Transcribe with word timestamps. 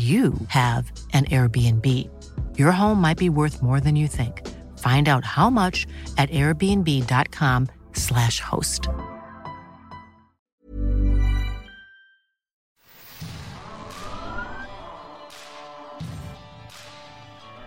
you 0.00 0.32
have 0.48 0.90
an 1.12 1.26
Airbnb. 1.26 1.86
Your 2.58 2.72
home 2.72 3.00
might 3.00 3.18
be 3.18 3.28
worth 3.28 3.62
more 3.62 3.78
than 3.80 3.94
you 3.96 4.08
think. 4.08 4.48
Find 4.78 5.06
out 5.08 5.26
how 5.26 5.50
much 5.50 5.86
at 6.16 6.30
airbnb.com/slash 6.30 8.40
host. 8.40 8.88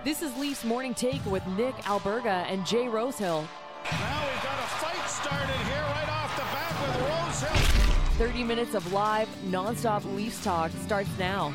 This 0.03 0.23
is 0.23 0.35
Leafs 0.37 0.63
Morning 0.63 0.95
Take 0.95 1.23
with 1.25 1.45
Nick 1.47 1.75
Alberga 1.83 2.45
and 2.49 2.65
Jay 2.65 2.87
Rosehill. 2.87 3.47
Now 3.91 4.25
we've 4.25 4.43
got 4.43 4.57
a 4.59 4.67
fight 4.81 5.07
started 5.07 5.55
here 5.67 5.81
right 5.81 6.09
off 6.09 6.35
the 6.35 6.41
bat 6.51 6.73
with 6.81 6.97
Rosehill. 7.45 8.27
30 8.27 8.43
minutes 8.43 8.73
of 8.73 8.91
live, 8.91 9.29
nonstop 9.45 10.03
Leafs 10.15 10.43
talk 10.43 10.71
starts 10.83 11.15
now. 11.19 11.53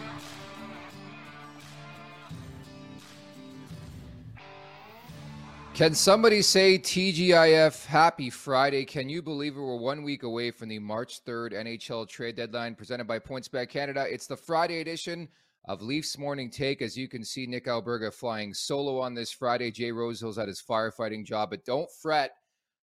Can 5.78 5.94
somebody 5.94 6.42
say 6.42 6.76
TGIF 6.76 7.86
happy 7.86 8.30
Friday? 8.30 8.84
Can 8.84 9.08
you 9.08 9.22
believe 9.22 9.56
it? 9.56 9.60
We're 9.60 9.76
one 9.76 10.02
week 10.02 10.24
away 10.24 10.50
from 10.50 10.70
the 10.70 10.80
March 10.80 11.24
3rd 11.24 11.52
NHL 11.52 12.08
trade 12.08 12.34
deadline 12.34 12.74
presented 12.74 13.06
by 13.06 13.20
PointsBet 13.20 13.68
Canada. 13.68 14.04
It's 14.10 14.26
the 14.26 14.36
Friday 14.36 14.80
edition 14.80 15.28
of 15.66 15.80
Leafs 15.80 16.18
Morning 16.18 16.50
Take. 16.50 16.82
As 16.82 16.98
you 16.98 17.06
can 17.06 17.22
see, 17.22 17.46
Nick 17.46 17.66
Alberga 17.66 18.12
flying 18.12 18.52
solo 18.52 18.98
on 18.98 19.14
this 19.14 19.30
Friday. 19.30 19.70
Jay 19.70 19.92
Rosehill's 19.92 20.36
at 20.36 20.48
his 20.48 20.60
firefighting 20.60 21.24
job, 21.24 21.50
but 21.50 21.64
don't 21.64 21.88
fret. 22.02 22.32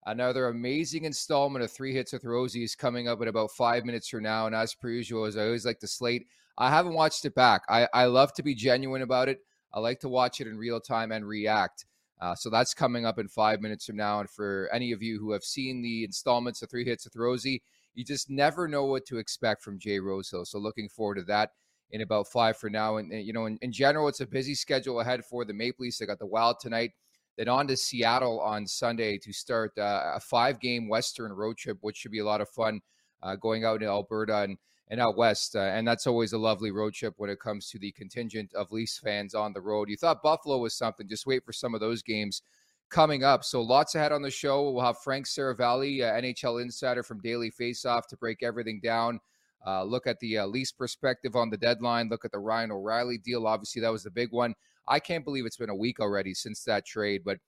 Another 0.04 0.48
amazing 0.48 1.06
installment 1.06 1.64
of 1.64 1.72
Three 1.72 1.94
Hits 1.94 2.12
with 2.12 2.26
Rosie 2.26 2.62
is 2.62 2.76
coming 2.76 3.08
up 3.08 3.22
in 3.22 3.28
about 3.28 3.52
five 3.52 3.86
minutes 3.86 4.10
from 4.10 4.24
now. 4.24 4.44
And 4.44 4.54
as 4.54 4.74
per 4.74 4.90
usual, 4.90 5.24
as 5.24 5.38
I 5.38 5.46
always 5.46 5.64
like 5.64 5.80
to 5.80 5.88
slate, 5.88 6.26
I 6.58 6.68
haven't 6.68 6.92
watched 6.92 7.24
it 7.24 7.34
back. 7.34 7.62
I, 7.70 7.88
I 7.94 8.04
love 8.04 8.34
to 8.34 8.42
be 8.42 8.54
genuine 8.54 9.00
about 9.00 9.30
it. 9.30 9.38
I 9.72 9.80
like 9.80 10.00
to 10.00 10.10
watch 10.10 10.42
it 10.42 10.46
in 10.46 10.58
real 10.58 10.78
time 10.78 11.10
and 11.10 11.26
react. 11.26 11.86
Uh, 12.22 12.36
so 12.36 12.48
that's 12.48 12.72
coming 12.72 13.04
up 13.04 13.18
in 13.18 13.26
five 13.26 13.60
minutes 13.60 13.84
from 13.84 13.96
now. 13.96 14.20
And 14.20 14.30
for 14.30 14.68
any 14.72 14.92
of 14.92 15.02
you 15.02 15.18
who 15.18 15.32
have 15.32 15.42
seen 15.42 15.82
the 15.82 16.04
installments 16.04 16.62
of 16.62 16.70
Three 16.70 16.84
Hits 16.84 17.04
with 17.04 17.16
Rosie, 17.16 17.64
you 17.94 18.04
just 18.04 18.30
never 18.30 18.68
know 18.68 18.84
what 18.84 19.04
to 19.06 19.18
expect 19.18 19.60
from 19.60 19.76
Jay 19.76 19.98
Rosehill. 19.98 20.44
So 20.44 20.60
looking 20.60 20.88
forward 20.88 21.16
to 21.16 21.22
that 21.22 21.50
in 21.90 22.00
about 22.00 22.28
five 22.28 22.56
for 22.56 22.70
now. 22.70 22.98
And, 22.98 23.10
and 23.10 23.26
you 23.26 23.32
know, 23.32 23.46
in, 23.46 23.58
in, 23.60 23.72
general, 23.72 24.06
it's 24.06 24.20
a 24.20 24.26
busy 24.26 24.54
schedule 24.54 25.00
ahead 25.00 25.24
for 25.24 25.44
the 25.44 25.52
Maple 25.52 25.82
Leafs. 25.82 25.98
They 25.98 26.06
got 26.06 26.20
the 26.20 26.26
Wild 26.26 26.60
tonight, 26.60 26.92
then 27.36 27.48
on 27.48 27.66
to 27.66 27.76
Seattle 27.76 28.38
on 28.38 28.68
Sunday 28.68 29.18
to 29.18 29.32
start 29.32 29.72
uh, 29.76 30.12
a 30.14 30.20
five-game 30.20 30.88
Western 30.88 31.32
road 31.32 31.58
trip, 31.58 31.78
which 31.80 31.96
should 31.96 32.12
be 32.12 32.20
a 32.20 32.24
lot 32.24 32.40
of 32.40 32.48
fun. 32.48 32.80
Uh, 33.20 33.34
going 33.34 33.64
out 33.64 33.82
in 33.82 33.88
Alberta 33.88 34.42
and 34.42 34.58
and 34.92 35.00
out 35.00 35.16
west. 35.16 35.56
Uh, 35.56 35.60
and 35.60 35.88
that's 35.88 36.06
always 36.06 36.34
a 36.34 36.38
lovely 36.38 36.70
road 36.70 36.92
trip 36.92 37.14
when 37.16 37.30
it 37.30 37.40
comes 37.40 37.70
to 37.70 37.78
the 37.78 37.90
contingent 37.92 38.52
of 38.54 38.70
Leafs 38.70 38.98
fans 38.98 39.34
on 39.34 39.54
the 39.54 39.60
road. 39.60 39.88
You 39.88 39.96
thought 39.96 40.22
Buffalo 40.22 40.58
was 40.58 40.74
something. 40.74 41.08
Just 41.08 41.24
wait 41.24 41.44
for 41.46 41.52
some 41.52 41.74
of 41.74 41.80
those 41.80 42.02
games 42.02 42.42
coming 42.90 43.24
up. 43.24 43.42
So 43.42 43.62
lots 43.62 43.94
ahead 43.94 44.12
on 44.12 44.20
the 44.20 44.30
show. 44.30 44.70
We'll 44.70 44.84
have 44.84 44.98
Frank 44.98 45.26
Seravalli, 45.26 46.02
uh, 46.02 46.20
NHL 46.20 46.60
insider 46.60 47.02
from 47.02 47.22
Daily 47.22 47.50
Faceoff, 47.50 48.06
to 48.08 48.18
break 48.18 48.42
everything 48.42 48.80
down. 48.84 49.18
Uh, 49.66 49.82
look 49.82 50.06
at 50.06 50.20
the 50.20 50.38
uh, 50.38 50.46
Leafs 50.46 50.72
perspective 50.72 51.36
on 51.36 51.48
the 51.48 51.56
deadline. 51.56 52.10
Look 52.10 52.26
at 52.26 52.32
the 52.32 52.38
Ryan 52.38 52.72
O'Reilly 52.72 53.16
deal. 53.16 53.46
Obviously, 53.46 53.80
that 53.80 53.92
was 53.92 54.02
the 54.02 54.10
big 54.10 54.30
one. 54.30 54.54
I 54.86 55.00
can't 55.00 55.24
believe 55.24 55.46
it's 55.46 55.56
been 55.56 55.70
a 55.70 55.74
week 55.74 56.00
already 56.00 56.34
since 56.34 56.64
that 56.64 56.84
trade. 56.84 57.22
But 57.24 57.38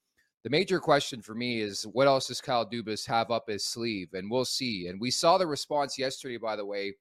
the 0.44 0.50
major 0.50 0.80
question 0.80 1.20
for 1.20 1.34
me 1.34 1.60
is 1.60 1.82
what 1.82 2.06
else 2.06 2.28
does 2.28 2.40
Kyle 2.40 2.66
Dubas 2.66 3.06
have 3.06 3.30
up 3.30 3.50
his 3.50 3.66
sleeve? 3.66 4.14
And 4.14 4.30
we'll 4.30 4.46
see. 4.46 4.86
And 4.86 4.98
we 4.98 5.10
saw 5.10 5.36
the 5.36 5.46
response 5.46 5.98
yesterday, 5.98 6.38
by 6.38 6.56
the 6.56 6.64
way, 6.64 6.94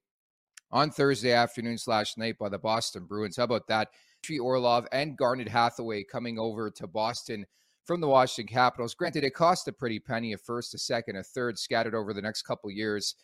on 0.73 0.89
Thursday 0.89 1.31
afternoon 1.31 1.77
slash 1.77 2.17
night 2.17 2.37
by 2.37 2.49
the 2.49 2.57
Boston 2.57 3.05
Bruins. 3.05 3.37
How 3.37 3.43
about 3.43 3.67
that? 3.67 3.89
Dmitry 4.23 4.39
Orlov 4.39 4.87
and 4.91 5.15
Garnet 5.15 5.47
Hathaway 5.47 6.03
coming 6.03 6.39
over 6.39 6.71
to 6.71 6.87
Boston 6.87 7.45
from 7.85 8.01
the 8.01 8.07
Washington 8.07 8.51
Capitals. 8.51 8.95
Granted, 8.95 9.23
it 9.23 9.35
cost 9.35 9.67
a 9.67 9.71
pretty 9.71 9.99
penny, 9.99 10.33
a 10.33 10.37
first, 10.37 10.73
a 10.73 10.77
second, 10.77 11.17
a 11.17 11.23
third, 11.23 11.59
scattered 11.59 11.93
over 11.93 12.13
the 12.13 12.21
next 12.21 12.41
couple 12.41 12.71
years. 12.71 13.15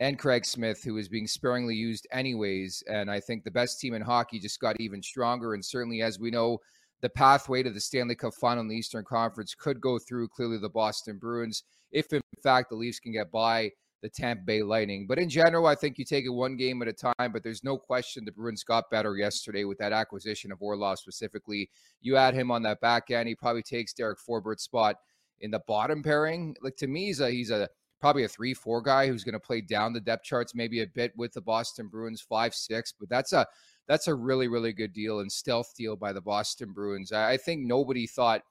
And 0.00 0.18
Craig 0.18 0.44
Smith, 0.44 0.82
who 0.84 0.98
is 0.98 1.08
being 1.08 1.26
sparingly 1.26 1.74
used 1.74 2.06
anyways. 2.12 2.82
And 2.90 3.10
I 3.10 3.20
think 3.20 3.42
the 3.42 3.50
best 3.50 3.80
team 3.80 3.94
in 3.94 4.02
hockey 4.02 4.38
just 4.38 4.60
got 4.60 4.80
even 4.80 5.02
stronger. 5.02 5.54
And 5.54 5.64
certainly, 5.64 6.02
as 6.02 6.18
we 6.18 6.30
know, 6.30 6.58
the 7.00 7.08
pathway 7.08 7.62
to 7.62 7.70
the 7.70 7.80
Stanley 7.80 8.16
Cup 8.16 8.34
final 8.34 8.60
in 8.60 8.68
the 8.68 8.76
Eastern 8.76 9.04
Conference 9.04 9.54
could 9.54 9.80
go 9.80 9.98
through 9.98 10.28
clearly 10.28 10.58
the 10.58 10.68
Boston 10.68 11.16
Bruins 11.16 11.62
if, 11.90 12.12
in 12.12 12.20
fact, 12.42 12.70
the 12.70 12.76
Leafs 12.76 13.00
can 13.00 13.12
get 13.12 13.30
by 13.30 13.70
the 14.02 14.08
Tampa 14.08 14.44
Bay 14.44 14.62
Lightning. 14.62 15.06
But 15.06 15.18
in 15.18 15.28
general, 15.28 15.66
I 15.66 15.74
think 15.74 15.98
you 15.98 16.04
take 16.04 16.24
it 16.24 16.30
one 16.30 16.56
game 16.56 16.80
at 16.82 16.88
a 16.88 16.92
time. 16.92 17.32
But 17.32 17.42
there's 17.42 17.64
no 17.64 17.76
question 17.76 18.24
the 18.24 18.32
Bruins 18.32 18.62
got 18.62 18.90
better 18.90 19.16
yesterday 19.16 19.64
with 19.64 19.78
that 19.78 19.92
acquisition 19.92 20.52
of 20.52 20.62
Orlov 20.62 20.98
specifically. 20.98 21.70
You 22.00 22.16
add 22.16 22.34
him 22.34 22.50
on 22.50 22.62
that 22.62 22.80
back 22.80 23.10
end, 23.10 23.28
he 23.28 23.34
probably 23.34 23.62
takes 23.62 23.92
Derek 23.92 24.18
Forbort's 24.18 24.62
spot 24.62 24.96
in 25.40 25.50
the 25.50 25.60
bottom 25.66 26.02
pairing. 26.02 26.56
Like 26.62 26.76
to 26.76 26.86
me, 26.86 27.06
he's 27.06 27.20
a 27.20 27.30
he's 27.30 27.50
a 27.50 27.68
probably 28.00 28.24
a 28.24 28.28
three 28.28 28.54
four 28.54 28.80
guy 28.80 29.08
who's 29.08 29.24
going 29.24 29.32
to 29.32 29.40
play 29.40 29.60
down 29.60 29.92
the 29.92 30.00
depth 30.00 30.24
charts 30.24 30.54
maybe 30.54 30.82
a 30.82 30.86
bit 30.86 31.12
with 31.16 31.32
the 31.32 31.40
Boston 31.40 31.88
Bruins 31.88 32.20
five 32.20 32.54
six. 32.54 32.92
But 32.98 33.08
that's 33.08 33.32
a 33.32 33.46
that's 33.88 34.08
a 34.08 34.14
really 34.14 34.48
really 34.48 34.72
good 34.72 34.92
deal 34.92 35.20
and 35.20 35.30
stealth 35.30 35.74
deal 35.76 35.96
by 35.96 36.12
the 36.12 36.20
Boston 36.20 36.72
Bruins. 36.72 37.12
I, 37.12 37.32
I 37.32 37.36
think 37.36 37.66
nobody 37.66 38.06
thought 38.06 38.42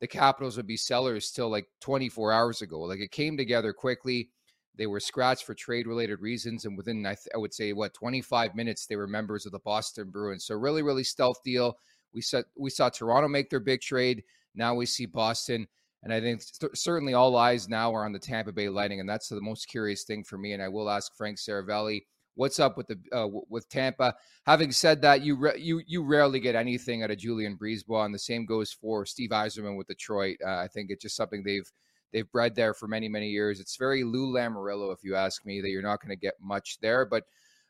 the 0.00 0.06
Capitals 0.06 0.56
would 0.56 0.66
be 0.66 0.76
sellers 0.76 1.30
till 1.30 1.48
like 1.48 1.66
24 1.80 2.32
hours 2.32 2.62
ago. 2.62 2.80
Like 2.80 3.00
it 3.00 3.10
came 3.10 3.36
together 3.36 3.72
quickly 3.72 4.28
they 4.76 4.86
were 4.86 5.00
scratched 5.00 5.44
for 5.44 5.54
trade 5.54 5.86
related 5.86 6.20
reasons. 6.20 6.64
And 6.64 6.76
within, 6.76 7.04
I, 7.06 7.14
th- 7.14 7.28
I 7.34 7.38
would 7.38 7.54
say, 7.54 7.72
what, 7.72 7.94
25 7.94 8.54
minutes, 8.54 8.86
they 8.86 8.96
were 8.96 9.06
members 9.06 9.46
of 9.46 9.52
the 9.52 9.58
Boston 9.60 10.10
Bruins. 10.10 10.44
So, 10.44 10.54
really, 10.54 10.82
really 10.82 11.04
stealth 11.04 11.42
deal. 11.44 11.76
We 12.12 12.22
saw 12.22 12.42
we 12.56 12.70
saw 12.70 12.88
Toronto 12.88 13.28
make 13.28 13.50
their 13.50 13.60
big 13.60 13.80
trade. 13.80 14.22
Now 14.54 14.74
we 14.74 14.86
see 14.86 15.06
Boston, 15.06 15.66
and 16.02 16.12
I 16.12 16.20
think 16.20 16.42
th- 16.60 16.72
certainly 16.74 17.12
all 17.12 17.36
eyes 17.36 17.68
now 17.68 17.94
are 17.94 18.06
on 18.06 18.12
the 18.12 18.18
Tampa 18.18 18.52
Bay 18.52 18.68
Lightning, 18.68 19.00
and 19.00 19.08
that's 19.08 19.28
the 19.28 19.40
most 19.40 19.68
curious 19.68 20.04
thing 20.04 20.24
for 20.24 20.38
me. 20.38 20.52
And 20.52 20.62
I 20.62 20.68
will 20.68 20.88
ask 20.88 21.14
Frank 21.14 21.36
Seravalli 21.36 22.02
what's 22.36 22.60
up 22.60 22.76
with 22.76 22.86
the 22.86 22.98
uh, 23.12 23.28
with 23.50 23.68
Tampa. 23.68 24.14
Having 24.46 24.72
said 24.72 25.02
that, 25.02 25.22
you 25.22 25.36
re- 25.36 25.58
you 25.58 25.82
you 25.86 26.04
rarely 26.04 26.38
get 26.38 26.54
anything 26.54 27.02
out 27.02 27.10
of 27.10 27.18
Julien 27.18 27.58
BriseBois, 27.58 28.06
and 28.06 28.14
the 28.14 28.18
same 28.18 28.46
goes 28.46 28.72
for 28.72 29.04
Steve 29.04 29.30
Yzerman 29.30 29.76
with 29.76 29.88
Detroit. 29.88 30.38
Uh, 30.44 30.56
I 30.56 30.68
think 30.68 30.90
it's 30.90 31.02
just 31.02 31.16
something 31.16 31.42
they've 31.42 31.70
they've 32.12 32.30
bred 32.30 32.54
there 32.54 32.74
for 32.74 32.88
many 32.88 33.08
many 33.08 33.28
years. 33.28 33.60
It's 33.60 33.76
very 33.76 34.04
Lou 34.04 34.32
Lamoriello, 34.32 34.92
if 34.92 35.02
you 35.02 35.14
ask 35.16 35.44
me, 35.44 35.60
that 35.60 35.70
you're 35.70 35.82
not 35.82 36.00
going 36.00 36.10
to 36.10 36.16
get 36.16 36.34
much 36.40 36.78
there, 36.80 37.04
but. 37.04 37.24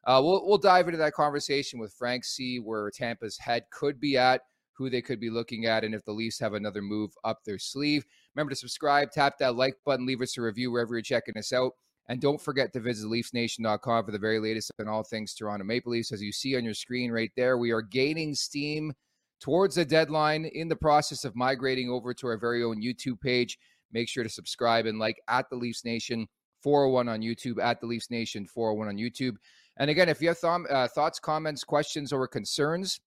Uh, 0.09 0.23
we'll 0.23 0.47
we'll 0.47 0.57
dive 0.57 0.87
into 0.87 0.97
that 0.97 1.15
conversation 1.15 1.81
with 1.81 1.93
Frank, 1.93 2.25
see 2.25 2.59
where 2.59 2.93
Tampa's 2.93 3.37
head 3.37 3.65
could 3.73 3.99
be 3.99 4.17
at, 4.17 4.43
who 4.77 4.91
they 4.91 5.03
could 5.03 5.19
be 5.19 5.31
looking 5.31 5.67
at, 5.67 5.85
and 5.85 5.95
if 5.95 6.05
the 6.05 6.13
Leafs 6.13 6.39
have 6.39 6.55
another 6.55 6.83
move 6.83 7.11
up 7.25 7.43
their 7.45 7.59
sleeve. 7.59 8.05
Remember 8.35 8.51
to 8.51 8.57
subscribe, 8.57 9.11
tap 9.11 9.39
that 9.39 9.57
like 9.57 9.75
button, 9.85 10.07
leave 10.07 10.21
us 10.21 10.37
a 10.37 10.43
review 10.43 10.71
wherever 10.71 10.95
you're 10.95 11.03
checking 11.03 11.37
us 11.37 11.53
out. 11.53 11.73
And 12.09 12.21
don't 12.21 12.41
forget 12.41 12.73
to 12.73 12.81
visit 12.81 13.09
leafsnation.com 13.09 14.05
for 14.05 14.13
the 14.13 14.19
very 14.19 14.39
latest 14.39 14.71
on 14.79 14.87
all 14.87 15.03
things 15.03 15.35
Toronto 15.35 15.65
Maple 15.65 15.93
Leafs. 15.93 16.13
As 16.13 16.23
you 16.23 16.31
see 16.31 16.57
on 16.57 16.65
your 16.65 16.75
screen 16.75 17.11
right 17.11 17.33
there, 17.37 17.59
we 17.59 17.73
are 17.73 17.83
gaining 17.83 18.35
steam 18.35 18.93
towards 19.41 19.75
the 19.75 19.85
deadline 19.85 20.45
in 20.45 20.69
the 20.69 20.77
process 20.77 21.25
of 21.25 21.35
migrating 21.35 21.91
over 21.91 22.15
to 22.15 22.27
our 22.29 22.39
very 22.39 22.63
own 22.63 22.81
YouTube 22.81 23.21
page. 23.21 23.59
Make 23.93 24.09
sure 24.09 24.25
to 24.25 24.31
subscribe 24.31 24.87
and 24.87 24.99
like 24.99 25.21
at 25.29 25.49
the 25.51 25.57
Leafs 25.57 25.85
Nation 25.85 26.27
401 26.63 27.09
on 27.09 27.21
YouTube, 27.21 27.63
at 27.63 27.81
the 27.81 27.87
Leafs 27.87 28.11
Nation 28.11 28.47
401 28.47 28.89
on 28.89 28.97
YouTube. 28.97 29.37
And 29.79 29.91
again, 29.91 30.09
if 30.09 30.21
you 30.21 30.29
have 30.29 30.41
th- 30.41 30.67
uh, 30.71 30.89
thoughts, 30.89 31.19
comments, 31.19 31.65
questions, 31.65 32.13
or 32.13 32.27
concerns, 32.27 32.99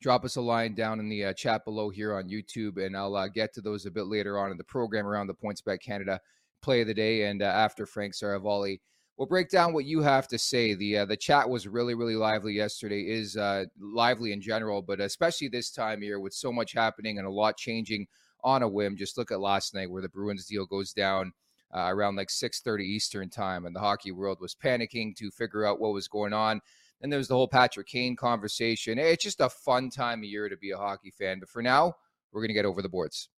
drop 0.00 0.24
us 0.24 0.36
a 0.36 0.40
line 0.40 0.74
down 0.74 0.98
in 0.98 1.08
the 1.08 1.26
uh, 1.26 1.32
chat 1.34 1.64
below 1.64 1.90
here 1.90 2.14
on 2.14 2.28
YouTube, 2.28 2.84
and 2.84 2.96
I'll 2.96 3.16
uh, 3.16 3.28
get 3.28 3.52
to 3.54 3.60
those 3.60 3.86
a 3.86 3.90
bit 3.90 4.06
later 4.06 4.38
on 4.38 4.50
in 4.50 4.56
the 4.56 4.64
program 4.64 5.06
around 5.06 5.26
the 5.26 5.34
Points 5.34 5.60
PointsBet 5.60 5.82
Canada 5.82 6.20
play 6.62 6.80
of 6.82 6.86
the 6.86 6.94
day 6.94 7.24
and 7.24 7.42
uh, 7.42 7.46
after 7.46 7.86
Frank 7.86 8.14
Seravalli. 8.14 8.80
We'll 9.16 9.26
break 9.26 9.50
down 9.50 9.74
what 9.74 9.84
you 9.84 10.00
have 10.00 10.28
to 10.28 10.38
say. 10.38 10.74
The 10.74 10.98
uh, 10.98 11.04
the 11.04 11.16
chat 11.16 11.48
was 11.48 11.68
really 11.68 11.94
really 11.94 12.16
lively 12.16 12.54
yesterday. 12.54 13.02
Is 13.02 13.36
uh, 13.36 13.66
lively 13.78 14.32
in 14.32 14.40
general, 14.40 14.80
but 14.80 14.98
especially 14.98 15.48
this 15.48 15.70
time 15.70 16.00
here 16.00 16.20
with 16.20 16.32
so 16.32 16.50
much 16.50 16.72
happening 16.72 17.18
and 17.18 17.26
a 17.26 17.30
lot 17.30 17.58
changing 17.58 18.06
on 18.44 18.62
a 18.62 18.68
whim. 18.68 18.96
Just 18.96 19.18
look 19.18 19.30
at 19.30 19.40
last 19.40 19.74
night 19.74 19.90
where 19.90 20.02
the 20.02 20.08
Bruins 20.08 20.46
deal 20.46 20.66
goes 20.66 20.92
down 20.92 21.32
uh, 21.74 21.88
around 21.88 22.16
like 22.16 22.28
6:30 22.28 22.84
Eastern 22.84 23.30
time, 23.30 23.66
and 23.66 23.74
the 23.74 23.80
hockey 23.80 24.12
world 24.12 24.38
was 24.40 24.54
panicking 24.54 25.14
to 25.16 25.30
figure 25.30 25.64
out 25.64 25.80
what 25.80 25.92
was 25.92 26.08
going 26.08 26.32
on. 26.32 26.60
Then 27.00 27.10
there 27.10 27.18
was 27.18 27.28
the 27.28 27.34
whole 27.34 27.48
Patrick 27.48 27.86
Kane 27.86 28.16
conversation. 28.16 28.98
It's 28.98 29.24
just 29.24 29.40
a 29.40 29.48
fun 29.48 29.88
time 29.90 30.20
of 30.20 30.24
year 30.24 30.48
to 30.48 30.56
be 30.56 30.70
a 30.70 30.76
hockey 30.76 31.10
fan. 31.10 31.40
But 31.40 31.48
for 31.48 31.62
now, 31.62 31.94
we're 32.32 32.42
going 32.42 32.48
to 32.48 32.54
get 32.54 32.66
over 32.66 32.82
the 32.82 32.88
boards. 32.88 33.28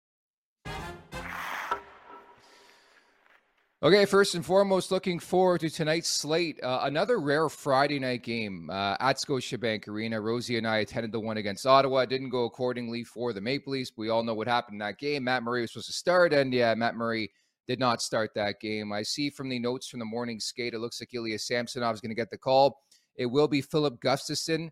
Okay, 3.85 4.05
first 4.05 4.37
and 4.37 4.47
foremost, 4.47 4.93
looking 4.93 5.19
forward 5.19 5.61
to 5.63 5.69
tonight's 5.69 6.09
slate. 6.09 6.63
Uh, 6.63 6.83
another 6.85 7.19
rare 7.19 7.49
Friday 7.49 7.99
night 7.99 8.23
game 8.23 8.71
uh, 8.71 8.97
at 9.01 9.17
Scotiabank 9.17 9.89
Arena. 9.89 10.21
Rosie 10.21 10.57
and 10.57 10.69
I 10.69 10.79
attended 10.79 11.11
the 11.11 11.19
one 11.19 11.37
against 11.37 11.67
Ottawa. 11.67 11.99
It 12.03 12.09
didn't 12.09 12.29
go 12.29 12.45
accordingly 12.45 13.03
for 13.03 13.33
the 13.33 13.41
Maple 13.41 13.73
Leafs. 13.73 13.91
We 13.97 14.09
all 14.09 14.23
know 14.23 14.35
what 14.35 14.47
happened 14.47 14.77
in 14.77 14.87
that 14.87 14.99
game. 14.99 15.25
Matt 15.25 15.43
Murray 15.43 15.63
was 15.63 15.73
supposed 15.73 15.89
to 15.89 15.95
start, 15.95 16.33
and 16.33 16.55
yeah, 16.55 16.73
Matt 16.77 16.95
Murray 16.95 17.33
did 17.67 17.81
not 17.81 18.01
start 18.01 18.31
that 18.37 18.61
game. 18.61 18.93
I 18.93 19.03
see 19.03 19.31
from 19.31 19.49
the 19.49 19.59
notes 19.59 19.89
from 19.89 19.99
the 19.99 20.05
morning 20.05 20.39
skate, 20.39 20.75
it 20.75 20.79
looks 20.79 21.01
like 21.01 21.13
Ilya 21.13 21.41
Samsonov 21.41 21.97
is 21.97 22.01
going 22.01 22.11
to 22.11 22.15
get 22.15 22.31
the 22.31 22.39
call. 22.39 22.79
It 23.17 23.27
will 23.27 23.49
be 23.49 23.63
Filip 23.63 24.01
Gustavsson. 24.01 24.71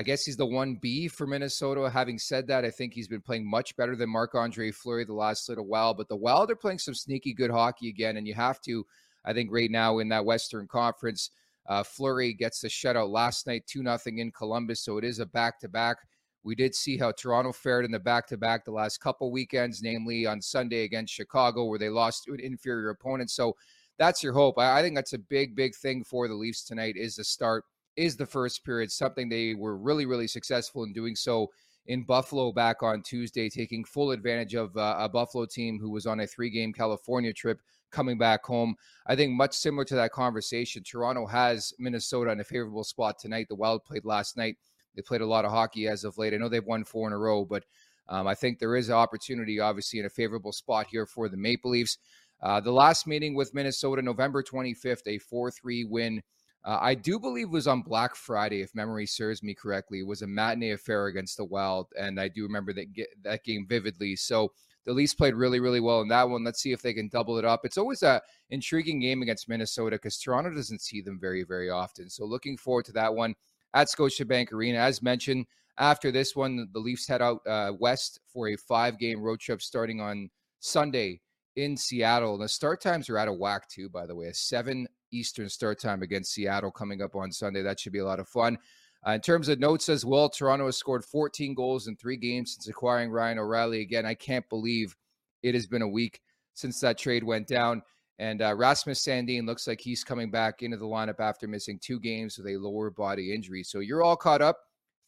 I 0.00 0.02
guess 0.02 0.24
he's 0.24 0.38
the 0.38 0.46
1B 0.46 1.10
for 1.10 1.26
Minnesota. 1.26 1.90
Having 1.90 2.20
said 2.20 2.46
that, 2.46 2.64
I 2.64 2.70
think 2.70 2.94
he's 2.94 3.06
been 3.06 3.20
playing 3.20 3.46
much 3.46 3.76
better 3.76 3.94
than 3.94 4.08
Marc 4.08 4.34
Andre 4.34 4.70
Fleury 4.70 5.04
the 5.04 5.12
last 5.12 5.46
little 5.46 5.66
while. 5.66 5.92
But 5.92 6.08
the 6.08 6.16
Wild 6.16 6.50
are 6.50 6.56
playing 6.56 6.78
some 6.78 6.94
sneaky 6.94 7.34
good 7.34 7.50
hockey 7.50 7.90
again. 7.90 8.16
And 8.16 8.26
you 8.26 8.32
have 8.32 8.62
to, 8.62 8.86
I 9.26 9.34
think, 9.34 9.50
right 9.52 9.70
now 9.70 9.98
in 9.98 10.08
that 10.08 10.24
Western 10.24 10.66
Conference, 10.66 11.32
uh, 11.68 11.82
Fleury 11.82 12.32
gets 12.32 12.62
the 12.62 12.68
shutout 12.68 13.10
last 13.10 13.46
night, 13.46 13.66
2 13.66 13.82
nothing 13.82 14.20
in 14.20 14.32
Columbus. 14.32 14.80
So 14.80 14.96
it 14.96 15.04
is 15.04 15.18
a 15.18 15.26
back 15.26 15.60
to 15.60 15.68
back. 15.68 15.98
We 16.44 16.54
did 16.54 16.74
see 16.74 16.96
how 16.96 17.12
Toronto 17.12 17.52
fared 17.52 17.84
in 17.84 17.90
the 17.90 17.98
back 17.98 18.26
to 18.28 18.38
back 18.38 18.64
the 18.64 18.70
last 18.70 19.02
couple 19.02 19.30
weekends, 19.30 19.82
namely 19.82 20.24
on 20.24 20.40
Sunday 20.40 20.84
against 20.84 21.12
Chicago, 21.12 21.66
where 21.66 21.78
they 21.78 21.90
lost 21.90 22.24
to 22.24 22.32
an 22.32 22.40
inferior 22.40 22.88
opponent. 22.88 23.30
So 23.30 23.54
that's 23.98 24.22
your 24.22 24.32
hope. 24.32 24.58
I, 24.58 24.78
I 24.78 24.82
think 24.82 24.94
that's 24.94 25.12
a 25.12 25.18
big, 25.18 25.54
big 25.54 25.74
thing 25.74 26.04
for 26.04 26.26
the 26.26 26.32
Leafs 26.32 26.64
tonight 26.64 26.96
is 26.96 27.16
the 27.16 27.24
start 27.24 27.66
is 28.00 28.16
the 28.16 28.26
first 28.26 28.64
period, 28.64 28.90
something 28.90 29.28
they 29.28 29.54
were 29.54 29.76
really, 29.76 30.06
really 30.06 30.26
successful 30.26 30.84
in 30.84 30.92
doing 30.92 31.14
so 31.14 31.50
in 31.86 32.02
Buffalo 32.02 32.50
back 32.52 32.82
on 32.82 33.02
Tuesday, 33.02 33.48
taking 33.48 33.84
full 33.84 34.10
advantage 34.10 34.54
of 34.54 34.76
uh, 34.76 34.96
a 34.98 35.08
Buffalo 35.08 35.44
team 35.44 35.78
who 35.78 35.90
was 35.90 36.06
on 36.06 36.20
a 36.20 36.26
three 36.26 36.50
game 36.50 36.72
California 36.72 37.32
trip 37.32 37.60
coming 37.90 38.16
back 38.16 38.44
home. 38.44 38.74
I 39.06 39.16
think 39.16 39.32
much 39.32 39.54
similar 39.54 39.84
to 39.86 39.96
that 39.96 40.12
conversation, 40.12 40.82
Toronto 40.82 41.26
has 41.26 41.74
Minnesota 41.78 42.30
in 42.30 42.40
a 42.40 42.44
favorable 42.44 42.84
spot 42.84 43.18
tonight. 43.18 43.46
The 43.48 43.56
Wild 43.56 43.84
played 43.84 44.04
last 44.04 44.36
night. 44.36 44.56
They 44.94 45.02
played 45.02 45.20
a 45.20 45.26
lot 45.26 45.44
of 45.44 45.50
hockey 45.50 45.86
as 45.86 46.04
of 46.04 46.16
late. 46.16 46.32
I 46.32 46.36
know 46.36 46.48
they've 46.48 46.64
won 46.64 46.84
four 46.84 47.06
in 47.06 47.12
a 47.12 47.18
row, 47.18 47.44
but 47.44 47.64
um, 48.08 48.26
I 48.26 48.34
think 48.34 48.58
there 48.58 48.76
is 48.76 48.88
an 48.88 48.94
opportunity, 48.94 49.60
obviously, 49.60 50.00
in 50.00 50.06
a 50.06 50.10
favorable 50.10 50.52
spot 50.52 50.86
here 50.90 51.06
for 51.06 51.28
the 51.28 51.36
Maple 51.36 51.70
Leafs. 51.70 51.98
Uh, 52.42 52.60
the 52.60 52.72
last 52.72 53.06
meeting 53.06 53.34
with 53.34 53.54
Minnesota, 53.54 54.02
November 54.02 54.42
25th, 54.42 55.06
a 55.06 55.18
4 55.18 55.50
3 55.50 55.84
win 55.84 56.22
uh, 56.64 56.78
I 56.80 56.94
do 56.94 57.18
believe 57.18 57.50
was 57.50 57.66
on 57.66 57.82
Black 57.82 58.14
Friday, 58.14 58.60
if 58.60 58.74
memory 58.74 59.06
serves 59.06 59.42
me 59.42 59.54
correctly. 59.54 60.00
It 60.00 60.06
was 60.06 60.22
a 60.22 60.26
matinee 60.26 60.72
affair 60.72 61.06
against 61.06 61.36
the 61.36 61.44
Wild, 61.44 61.88
and 61.98 62.20
I 62.20 62.28
do 62.28 62.42
remember 62.42 62.72
that 62.74 62.86
that 63.22 63.44
game 63.44 63.66
vividly. 63.66 64.16
So 64.16 64.52
the 64.84 64.92
Leafs 64.92 65.14
played 65.14 65.34
really, 65.34 65.60
really 65.60 65.80
well 65.80 66.00
in 66.00 66.08
that 66.08 66.28
one. 66.28 66.44
Let's 66.44 66.60
see 66.60 66.72
if 66.72 66.82
they 66.82 66.94
can 66.94 67.08
double 67.08 67.38
it 67.38 67.44
up. 67.44 67.64
It's 67.64 67.78
always 67.78 68.02
a 68.02 68.20
intriguing 68.50 69.00
game 69.00 69.22
against 69.22 69.48
Minnesota 69.48 69.96
because 69.96 70.18
Toronto 70.18 70.54
doesn't 70.54 70.82
see 70.82 71.00
them 71.00 71.18
very, 71.20 71.44
very 71.44 71.70
often. 71.70 72.10
So 72.10 72.24
looking 72.24 72.56
forward 72.56 72.86
to 72.86 72.92
that 72.92 73.14
one 73.14 73.34
at 73.74 73.88
Scotiabank 73.88 74.52
Arena. 74.52 74.78
As 74.78 75.02
mentioned, 75.02 75.46
after 75.78 76.10
this 76.10 76.36
one, 76.36 76.68
the 76.72 76.80
Leafs 76.80 77.06
head 77.06 77.22
out 77.22 77.40
uh, 77.46 77.72
west 77.78 78.20
for 78.32 78.48
a 78.48 78.56
five-game 78.56 79.22
road 79.22 79.40
trip 79.40 79.62
starting 79.62 80.00
on 80.00 80.30
Sunday 80.60 81.20
in 81.56 81.76
Seattle. 81.76 82.38
The 82.38 82.48
start 82.48 82.80
times 82.80 83.08
are 83.08 83.18
out 83.18 83.28
of 83.28 83.38
whack 83.38 83.68
too, 83.68 83.88
by 83.88 84.06
the 84.06 84.14
way. 84.14 84.26
A 84.26 84.34
7 84.34 84.86
Eastern 85.12 85.48
start 85.48 85.80
time 85.80 86.02
against 86.02 86.32
Seattle 86.32 86.70
coming 86.70 87.02
up 87.02 87.16
on 87.16 87.32
Sunday. 87.32 87.62
That 87.62 87.80
should 87.80 87.92
be 87.92 87.98
a 87.98 88.04
lot 88.04 88.20
of 88.20 88.28
fun. 88.28 88.58
Uh, 89.06 89.12
in 89.12 89.20
terms 89.20 89.48
of 89.48 89.58
notes 89.58 89.88
as 89.88 90.04
well, 90.04 90.28
Toronto 90.28 90.66
has 90.66 90.76
scored 90.76 91.04
14 91.04 91.54
goals 91.54 91.86
in 91.86 91.96
three 91.96 92.16
games 92.16 92.54
since 92.54 92.68
acquiring 92.68 93.10
Ryan 93.10 93.38
O'Reilly. 93.38 93.80
Again, 93.80 94.04
I 94.04 94.14
can't 94.14 94.48
believe 94.50 94.94
it 95.42 95.54
has 95.54 95.66
been 95.66 95.82
a 95.82 95.88
week 95.88 96.20
since 96.54 96.80
that 96.80 96.98
trade 96.98 97.24
went 97.24 97.46
down. 97.46 97.82
And 98.18 98.42
uh, 98.42 98.54
Rasmus 98.54 99.02
Sandin 99.02 99.46
looks 99.46 99.66
like 99.66 99.80
he's 99.80 100.04
coming 100.04 100.30
back 100.30 100.62
into 100.62 100.76
the 100.76 100.84
lineup 100.84 101.20
after 101.20 101.48
missing 101.48 101.78
two 101.80 101.98
games 101.98 102.36
with 102.36 102.46
a 102.48 102.58
lower 102.58 102.90
body 102.90 103.34
injury. 103.34 103.62
So 103.62 103.78
you're 103.78 104.02
all 104.02 104.16
caught 104.16 104.42
up. 104.42 104.58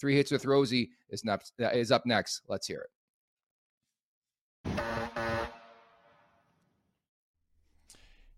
Three 0.01 0.17
hits 0.17 0.31
with 0.31 0.47
Rosie 0.47 0.91
is, 1.11 1.23
not, 1.23 1.43
is 1.59 1.93
up 1.93 2.07
next. 2.07 2.41
Let's 2.49 2.67
hear 2.67 2.87
it. 4.65 5.02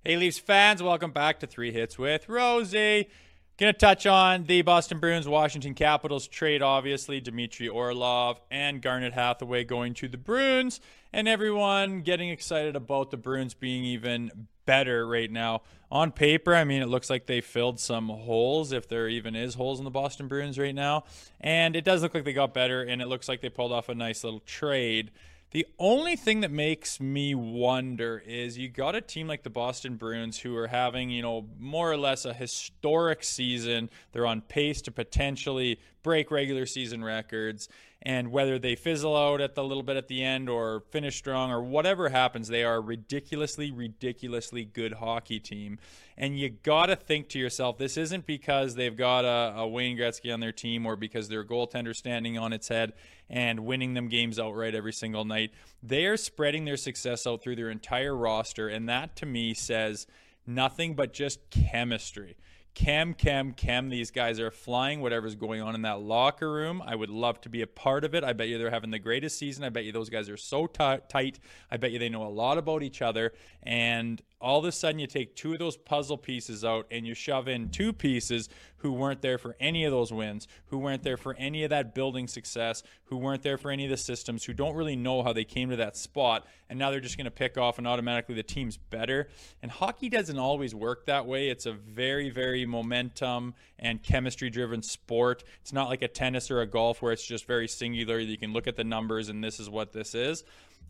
Hey, 0.07 0.19
Leafs 0.19 0.39
fans, 0.39 0.83
welcome 0.83 1.13
back 1.13 1.41
to 1.41 1.47
Three 1.47 1.73
Hits 1.73 1.97
with 1.97 2.29
Rosie. 2.29 3.09
Going 3.57 3.73
to 3.73 3.79
touch 3.79 4.05
on 4.05 4.45
the 4.45 4.61
Boston 4.61 4.99
Bruins 4.99 5.27
Washington 5.27 5.73
Capitals 5.73 6.29
trade, 6.29 6.61
obviously. 6.61 7.23
Dmitry 7.23 7.71
Orlov 7.71 8.39
and 8.51 8.83
Garnet 8.83 9.15
Hathaway 9.15 9.65
going 9.65 9.95
to 9.95 10.09
the 10.09 10.19
Bruins, 10.19 10.79
and 11.11 11.27
everyone 11.27 12.03
getting 12.03 12.29
excited 12.29 12.77
about 12.77 13.13
the 13.13 13.17
Bruins 13.17 13.55
being 13.55 13.83
even 13.87 14.47
better 14.67 15.07
right 15.07 15.31
now. 15.31 15.63
On 15.91 16.13
paper, 16.13 16.55
I 16.55 16.65
mean, 16.65 16.83
it 16.83 16.89
looks 16.89 17.09
like 17.09 17.25
they 17.25 17.41
filled 17.41 17.81
some 17.81 18.11
holes, 18.11 18.73
if 18.73 18.87
there 18.87 19.09
even 19.09 19.35
is 19.35 19.55
holes 19.55 19.79
in 19.79 19.87
the 19.87 19.91
Boston 19.91 20.29
Bruins 20.29 20.59
right 20.59 20.75
now. 20.75 21.05
And 21.41 21.75
it 21.75 21.85
does 21.87 22.03
look 22.03 22.13
like 22.15 22.25
they 22.25 22.35
got 22.35 22.53
better, 22.53 22.83
and 22.83 23.01
it 23.01 23.09
looks 23.09 23.27
like 23.27 23.41
they 23.41 23.49
pulled 23.49 23.73
off 23.73 23.89
a 23.89 23.95
nice 23.95 24.23
little 24.23 24.41
trade. 24.41 25.13
The 25.55 25.69
only 25.79 26.17
thing 26.17 26.41
that 26.41 26.51
makes 26.51 26.99
me 26.99 27.33
wonder 27.37 28.21
is 28.27 28.59
you 28.59 28.69
got 28.69 28.97
a 28.97 29.01
team 29.01 29.29
like 29.29 29.45
the 29.45 29.51
Boston 29.51 29.95
Bruins 29.95 30.41
who 30.41 30.57
are 30.57 30.67
having, 30.67 31.11
you 31.11 31.23
know, 31.23 31.47
more 31.61 31.93
or 31.93 31.97
less 31.97 32.25
a 32.25 32.35
historic 32.35 33.23
season. 33.23 33.89
They're 34.11 34.27
on 34.27 34.41
pace 34.41 34.83
to 34.83 34.91
potentially 34.91 35.79
break 36.03 36.33
regular 36.33 36.67
season 36.67 37.05
records. 37.05 37.69
And 38.07 38.31
whether 38.31 38.59
they 38.59 38.77
fizzle 38.77 39.17
out 39.17 39.41
at 39.41 39.55
the 39.55 39.65
little 39.65 39.83
bit 39.83 39.97
at 39.97 40.09
the 40.09 40.23
end 40.23 40.51
or 40.51 40.81
finish 40.91 41.17
strong 41.17 41.51
or 41.51 41.63
whatever 41.63 42.11
happens, 42.11 42.49
they 42.49 42.63
are 42.63 42.77
a 42.77 42.81
ridiculously, 42.81 43.71
ridiculously 43.71 44.67
good 44.67 44.95
hockey 44.95 45.41
team. 45.41 45.79
And 46.19 46.39
you 46.39 46.51
got 46.51 46.87
to 46.87 46.97
think 46.97 47.31
to 47.31 47.39
yourself, 47.39 47.79
this 47.79 47.97
isn't 47.97 48.27
because 48.27 48.75
they've 48.75 48.97
got 48.97 49.25
a, 49.25 49.61
a 49.61 49.67
Wayne 49.67 49.97
Gretzky 49.97 50.33
on 50.35 50.41
their 50.41 50.53
team 50.53 50.85
or 50.85 50.97
because 50.97 51.29
their 51.29 51.45
goaltender 51.45 51.97
standing 51.97 52.37
on 52.37 52.53
its 52.53 52.69
head 52.69 52.93
and 53.31 53.61
winning 53.61 53.95
them 53.95 54.09
games 54.09 54.39
outright 54.39 54.75
every 54.75 54.93
single 54.93 55.25
night. 55.25 55.53
They 55.83 56.05
are 56.05 56.19
spreading 56.19 56.67
their 56.67 56.77
success 56.77 57.27
out 57.27 57.43
through 57.43 57.57
their 57.57 57.71
entire 57.71 58.15
roster. 58.15 58.69
And 58.69 58.87
that 58.87 59.17
to 59.17 59.27
me 59.27 59.55
says 59.55 60.07
nothing 60.47 60.95
but 60.95 61.15
just 61.15 61.49
chemistry 61.49 62.37
Chem, 62.75 63.15
chem, 63.15 63.53
chem. 63.53 63.89
These 63.89 64.11
guys 64.11 64.41
are 64.41 64.51
flying 64.51 65.01
whatever's 65.01 65.37
going 65.37 65.63
on 65.63 65.77
in 65.77 65.83
that 65.83 66.01
locker 66.01 66.53
room. 66.53 66.83
I 66.85 66.97
would 66.97 67.09
love 67.09 67.41
to 67.43 67.49
be 67.49 67.63
a 67.63 67.69
part 67.69 68.05
of 68.05 68.17
it. 68.17 68.25
I 68.25 68.33
bet 68.33 68.49
you 68.49 68.59
they're 68.59 68.71
having 68.71 68.91
the 68.91 68.99
greatest 68.99 69.39
season. 69.39 69.63
I 69.63 69.69
bet 69.69 69.85
you 69.85 69.93
those 69.93 70.11
guys 70.11 70.29
are 70.29 70.37
so 70.37 70.67
t- 70.67 70.99
tight. 71.09 71.39
I 71.71 71.77
bet 71.77 71.93
you 71.93 72.01
they 72.01 72.09
know 72.09 72.27
a 72.27 72.29
lot 72.29 72.59
about 72.59 72.83
each 72.83 73.01
other. 73.01 73.33
And 73.63 74.21
all 74.45 74.59
of 74.59 74.67
a 74.67 74.73
sudden, 74.73 74.99
you 74.99 75.07
take 75.07 75.35
two 75.35 75.55
of 75.55 75.59
those 75.59 75.79
puzzle 75.79 76.19
pieces 76.19 76.67
out 76.67 76.87
and 76.91 77.07
you 77.07 77.15
shove 77.15 77.49
in 77.49 77.71
two 77.71 77.95
pieces 77.95 78.51
who 78.77 78.93
weren't 78.93 79.23
there 79.23 79.39
for 79.39 79.57
any 79.59 79.87
of 79.87 79.91
those 79.91 80.13
wins, 80.13 80.47
who 80.67 80.77
weren't 80.77 81.03
there 81.03 81.17
for 81.17 81.35
any 81.37 81.65
of 81.65 81.71
that 81.71 81.95
building 81.95 82.29
success, 82.29 82.83
who 83.07 83.17
weren't 83.17 83.43
there 83.43 83.57
for 83.57 83.71
any 83.71 83.85
of 83.85 83.91
the 83.91 83.97
systems, 83.97 84.45
who 84.45 84.53
don't 84.53 84.75
really 84.75 84.97
know 84.97 85.23
how 85.23 85.33
they 85.33 85.45
came 85.45 85.71
to 85.71 85.77
that 85.77 85.97
spot. 85.97 86.47
And 86.69 86.79
now 86.79 86.91
they're 86.91 87.01
just 87.01 87.17
going 87.17 87.25
to 87.25 87.31
pick 87.31 87.57
off 87.57 87.79
and 87.79 87.87
automatically 87.87 88.35
the 88.35 88.43
team's 88.43 88.77
better. 88.77 89.31
And 89.63 89.71
hockey 89.71 90.11
doesn't 90.11 90.39
always 90.39 90.75
work 90.75 91.07
that 91.07 91.25
way. 91.25 91.49
It's 91.49 91.65
a 91.65 91.73
very, 91.73 92.29
very 92.29 92.67
momentum 92.67 93.55
and 93.79 94.03
chemistry 94.03 94.51
driven 94.51 94.83
sport. 94.83 95.43
It's 95.63 95.73
not 95.73 95.89
like 95.89 96.03
a 96.03 96.09
tennis 96.09 96.51
or 96.51 96.61
a 96.61 96.67
golf 96.67 97.01
where 97.01 97.13
it's 97.13 97.27
just 97.27 97.47
very 97.47 97.67
singular. 97.67 98.19
You 98.19 98.37
can 98.37 98.53
look 98.53 98.67
at 98.67 98.77
the 98.77 98.85
numbers 98.85 99.31
and 99.31 99.43
this 99.43 99.59
is 99.59 99.71
what 99.71 99.93
this 99.93 100.15
is. 100.15 100.45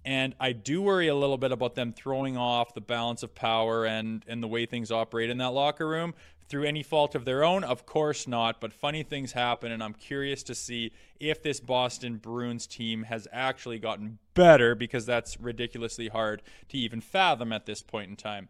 And 0.04 0.34
I 0.38 0.52
do 0.52 0.82
worry 0.82 1.08
a 1.08 1.14
little 1.14 1.38
bit 1.38 1.50
about 1.50 1.74
them 1.74 1.92
throwing 1.92 2.36
off 2.36 2.74
the 2.74 2.80
balance 2.82 3.22
of 3.22 3.34
power 3.34 3.86
and, 3.86 4.22
and 4.28 4.42
the 4.42 4.48
way 4.48 4.66
things 4.66 4.92
operate 4.92 5.30
in 5.30 5.38
that 5.38 5.50
locker 5.50 5.88
room 5.88 6.14
through 6.48 6.64
any 6.64 6.82
fault 6.82 7.14
of 7.14 7.24
their 7.24 7.42
own? 7.42 7.64
Of 7.64 7.86
course 7.86 8.28
not, 8.28 8.60
but 8.60 8.72
funny 8.72 9.02
things 9.02 9.32
happen, 9.32 9.72
and 9.72 9.82
I'm 9.82 9.94
curious 9.94 10.42
to 10.44 10.54
see 10.54 10.92
if 11.18 11.42
this 11.42 11.58
Boston 11.58 12.16
Bruins 12.16 12.66
team 12.66 13.04
has 13.04 13.26
actually 13.32 13.78
gotten 13.78 14.18
better 14.34 14.74
because 14.74 15.06
that's 15.06 15.40
ridiculously 15.40 16.08
hard 16.08 16.42
to 16.68 16.76
even 16.76 17.00
fathom 17.00 17.52
at 17.52 17.66
this 17.66 17.82
point 17.82 18.10
in 18.10 18.16
time. 18.16 18.48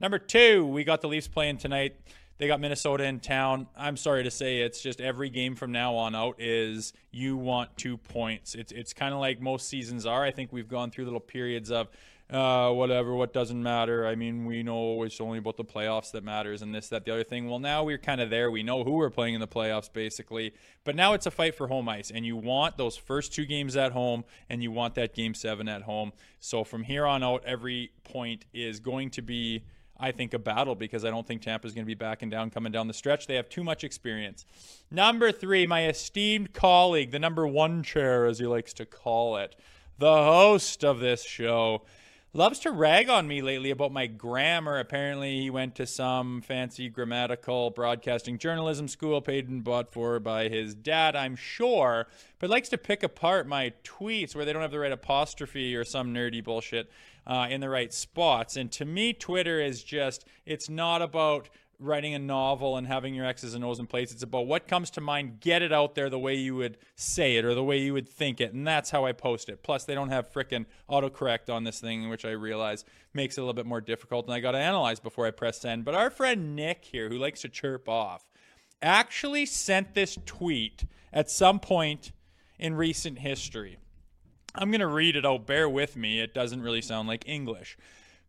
Number 0.00 0.18
two, 0.18 0.66
we 0.66 0.84
got 0.84 1.00
the 1.00 1.08
Leafs 1.08 1.28
playing 1.28 1.58
tonight. 1.58 1.96
They 2.38 2.46
got 2.46 2.60
Minnesota 2.60 3.04
in 3.04 3.20
town. 3.20 3.66
I'm 3.76 3.96
sorry 3.96 4.22
to 4.24 4.30
say, 4.30 4.60
it's 4.60 4.82
just 4.82 5.00
every 5.00 5.30
game 5.30 5.54
from 5.54 5.72
now 5.72 5.94
on 5.94 6.14
out 6.14 6.36
is 6.38 6.92
you 7.10 7.36
want 7.36 7.76
two 7.76 7.96
points. 7.96 8.54
It's 8.54 8.72
it's 8.72 8.92
kind 8.92 9.14
of 9.14 9.20
like 9.20 9.40
most 9.40 9.68
seasons 9.68 10.04
are. 10.04 10.22
I 10.22 10.30
think 10.30 10.52
we've 10.52 10.68
gone 10.68 10.90
through 10.90 11.04
little 11.04 11.20
periods 11.20 11.70
of 11.70 11.88
uh, 12.30 12.70
whatever, 12.72 13.14
what 13.14 13.32
doesn't 13.32 13.62
matter. 13.62 14.06
I 14.06 14.16
mean, 14.16 14.46
we 14.46 14.62
know 14.62 15.02
it's 15.04 15.20
only 15.20 15.38
about 15.38 15.56
the 15.56 15.64
playoffs 15.64 16.10
that 16.12 16.24
matters 16.24 16.60
and 16.60 16.74
this, 16.74 16.88
that, 16.88 17.04
the 17.04 17.12
other 17.12 17.22
thing. 17.22 17.48
Well, 17.48 17.60
now 17.60 17.84
we're 17.84 17.98
kind 17.98 18.20
of 18.20 18.30
there. 18.30 18.50
We 18.50 18.64
know 18.64 18.82
who 18.82 18.92
we're 18.92 19.10
playing 19.10 19.34
in 19.34 19.40
the 19.40 19.46
playoffs, 19.46 19.92
basically. 19.92 20.52
But 20.82 20.96
now 20.96 21.12
it's 21.12 21.26
a 21.26 21.30
fight 21.30 21.54
for 21.54 21.68
home 21.68 21.88
ice, 21.88 22.10
and 22.10 22.26
you 22.26 22.36
want 22.36 22.78
those 22.78 22.96
first 22.96 23.32
two 23.32 23.46
games 23.46 23.76
at 23.76 23.92
home, 23.92 24.24
and 24.50 24.62
you 24.62 24.72
want 24.72 24.96
that 24.96 25.14
game 25.14 25.34
seven 25.34 25.68
at 25.68 25.82
home. 25.82 26.12
So 26.40 26.64
from 26.64 26.82
here 26.82 27.06
on 27.06 27.22
out, 27.22 27.44
every 27.46 27.92
point 28.02 28.44
is 28.52 28.80
going 28.80 29.10
to 29.10 29.22
be. 29.22 29.62
I 29.98 30.12
think, 30.12 30.34
a 30.34 30.38
battle 30.38 30.74
because 30.74 31.04
I 31.04 31.10
don't 31.10 31.26
think 31.26 31.42
Tampa 31.42 31.66
is 31.66 31.74
going 31.74 31.84
to 31.84 31.86
be 31.86 31.94
backing 31.94 32.30
down 32.30 32.50
coming 32.50 32.72
down 32.72 32.86
the 32.86 32.94
stretch. 32.94 33.26
They 33.26 33.36
have 33.36 33.48
too 33.48 33.64
much 33.64 33.84
experience. 33.84 34.44
Number 34.90 35.32
three, 35.32 35.66
my 35.66 35.86
esteemed 35.86 36.52
colleague, 36.52 37.10
the 37.10 37.18
number 37.18 37.46
one 37.46 37.82
chair, 37.82 38.26
as 38.26 38.38
he 38.38 38.46
likes 38.46 38.72
to 38.74 38.86
call 38.86 39.36
it, 39.36 39.56
the 39.98 40.12
host 40.12 40.84
of 40.84 41.00
this 41.00 41.24
show, 41.24 41.82
loves 42.36 42.58
to 42.60 42.70
rag 42.70 43.08
on 43.08 43.26
me 43.26 43.40
lately 43.40 43.70
about 43.70 43.92
my 43.92 44.06
grammar. 44.06 44.78
Apparently, 44.78 45.40
he 45.40 45.50
went 45.50 45.74
to 45.74 45.86
some 45.86 46.42
fancy 46.42 46.88
grammatical 46.90 47.70
broadcasting 47.70 48.36
journalism 48.36 48.88
school 48.88 49.22
paid 49.22 49.48
and 49.48 49.64
bought 49.64 49.90
for 49.92 50.20
by 50.20 50.48
his 50.48 50.74
dad, 50.74 51.16
I'm 51.16 51.34
sure, 51.34 52.06
but 52.38 52.50
likes 52.50 52.68
to 52.68 52.78
pick 52.78 53.02
apart 53.02 53.48
my 53.48 53.72
tweets 53.82 54.34
where 54.34 54.44
they 54.44 54.52
don't 54.52 54.62
have 54.62 54.70
the 54.70 54.78
right 54.78 54.92
apostrophe 54.92 55.74
or 55.74 55.84
some 55.84 56.12
nerdy 56.12 56.44
bullshit 56.44 56.90
uh, 57.26 57.46
in 57.50 57.60
the 57.60 57.68
right 57.68 57.92
spots. 57.92 58.56
And 58.56 58.70
to 58.72 58.84
me, 58.84 59.12
Twitter 59.12 59.60
is 59.60 59.82
just, 59.82 60.24
it's 60.44 60.68
not 60.68 61.02
about 61.02 61.48
writing 61.78 62.14
a 62.14 62.18
novel 62.18 62.76
and 62.76 62.86
having 62.86 63.14
your 63.14 63.26
X's 63.26 63.54
and 63.54 63.64
O's 63.64 63.78
in 63.78 63.86
place. 63.86 64.12
It's 64.12 64.22
about 64.22 64.46
what 64.46 64.68
comes 64.68 64.90
to 64.92 65.00
mind, 65.00 65.40
get 65.40 65.62
it 65.62 65.72
out 65.72 65.94
there 65.94 66.08
the 66.08 66.18
way 66.18 66.34
you 66.34 66.56
would 66.56 66.78
say 66.94 67.36
it 67.36 67.44
or 67.44 67.54
the 67.54 67.64
way 67.64 67.78
you 67.78 67.92
would 67.92 68.08
think 68.08 68.40
it. 68.40 68.54
And 68.54 68.66
that's 68.66 68.90
how 68.90 69.04
I 69.04 69.12
post 69.12 69.48
it. 69.48 69.62
Plus, 69.62 69.84
they 69.84 69.94
don't 69.94 70.08
have 70.08 70.32
frickin' 70.32 70.66
autocorrect 70.88 71.50
on 71.50 71.64
this 71.64 71.80
thing, 71.80 72.08
which 72.08 72.24
I 72.24 72.30
realize 72.30 72.84
makes 73.12 73.36
it 73.36 73.40
a 73.40 73.44
little 73.44 73.54
bit 73.54 73.66
more 73.66 73.80
difficult. 73.80 74.26
And 74.26 74.34
I 74.34 74.40
got 74.40 74.52
to 74.52 74.58
analyze 74.58 75.00
before 75.00 75.26
I 75.26 75.30
press 75.32 75.60
send. 75.60 75.84
But 75.84 75.94
our 75.94 76.10
friend 76.10 76.56
Nick 76.56 76.84
here, 76.84 77.08
who 77.08 77.18
likes 77.18 77.42
to 77.42 77.48
chirp 77.48 77.88
off, 77.88 78.26
actually 78.80 79.46
sent 79.46 79.94
this 79.94 80.16
tweet 80.24 80.84
at 81.12 81.30
some 81.30 81.60
point 81.60 82.12
in 82.58 82.74
recent 82.74 83.18
history. 83.18 83.76
I'm 84.56 84.70
going 84.70 84.80
to 84.80 84.86
read 84.86 85.16
it 85.16 85.26
out. 85.26 85.46
Bear 85.46 85.68
with 85.68 85.96
me. 85.96 86.20
It 86.20 86.34
doesn't 86.34 86.62
really 86.62 86.82
sound 86.82 87.08
like 87.08 87.28
English 87.28 87.76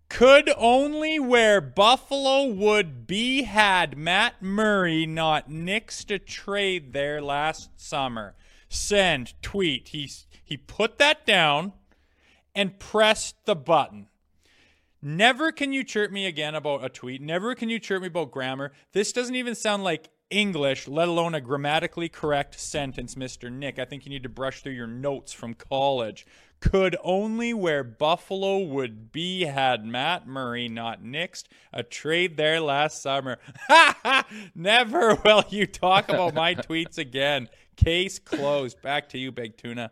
could 0.10 0.52
only 0.58 1.20
where 1.20 1.60
Buffalo 1.60 2.46
would 2.46 3.06
be 3.08 3.44
had 3.44 3.98
Matt 3.98 4.42
Murray 4.42 5.06
not 5.06 5.50
nixed 5.50 6.14
a 6.14 6.20
trade 6.20 6.94
there 6.94 7.22
last 7.22 7.70
summer. 7.76 8.36
Send 8.70 9.34
tweet. 9.42 9.90
He 9.90 10.10
he 10.44 10.58
put 10.58 10.98
that 10.98 11.26
down 11.26 11.74
and 12.56 12.80
pressed 12.80 13.46
the 13.46 13.56
button. 13.56 14.08
Never 15.02 15.52
can 15.52 15.74
you 15.74 15.84
chirp 15.84 16.12
me 16.12 16.26
again 16.26 16.56
about 16.56 16.84
a 16.84 16.90
tweet. 16.90 17.22
Never 17.22 17.54
can 17.54 17.70
you 17.70 17.80
chirp 17.80 18.02
me 18.02 18.08
about 18.08 18.32
grammar. 18.32 18.72
This 18.94 19.12
doesn't 19.12 19.36
even 19.36 19.56
sound 19.56 19.84
like 19.84 20.10
English, 20.30 20.88
let 20.88 21.08
alone 21.08 21.36
a 21.36 21.42
grammatically 21.42 22.10
correct 22.10 22.60
sentence, 22.60 23.16
Mr. 23.16 23.52
Nick. 23.52 23.80
I 23.80 23.86
think 23.86 24.06
you 24.06 24.10
need 24.10 24.24
to 24.24 24.30
brush 24.30 24.62
through 24.62 24.74
your 24.74 24.88
notes 24.88 25.34
from 25.34 25.54
college 25.54 26.26
could 26.60 26.96
only 27.04 27.54
where 27.54 27.84
Buffalo 27.84 28.60
would 28.60 29.12
be 29.12 29.46
had 29.46 29.86
Matt 29.86 30.28
Murray 30.28 30.68
not 30.68 31.04
nixed 31.04 31.46
a 31.72 31.84
trade 31.84 32.38
there 32.38 32.60
last 32.60 33.02
summer. 33.02 33.38
Ha 33.68 33.98
ha! 34.04 34.28
Never 34.56 35.16
will 35.24 35.46
you 35.50 35.68
talk 35.68 36.10
about 36.10 36.34
my 36.34 36.56
tweets 36.56 36.98
again. 36.98 37.50
Case 37.76 38.20
closed. 38.20 38.82
Back 38.82 39.10
to 39.10 39.18
you, 39.18 39.32
Big 39.32 39.58
Tuna. 39.58 39.92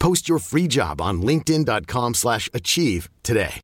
Post 0.00 0.28
your 0.28 0.40
free 0.40 0.66
job 0.66 1.00
on 1.00 1.22
linkedin.com 1.22 2.14
slash 2.14 2.48
achieve 2.52 3.08
today. 3.22 3.60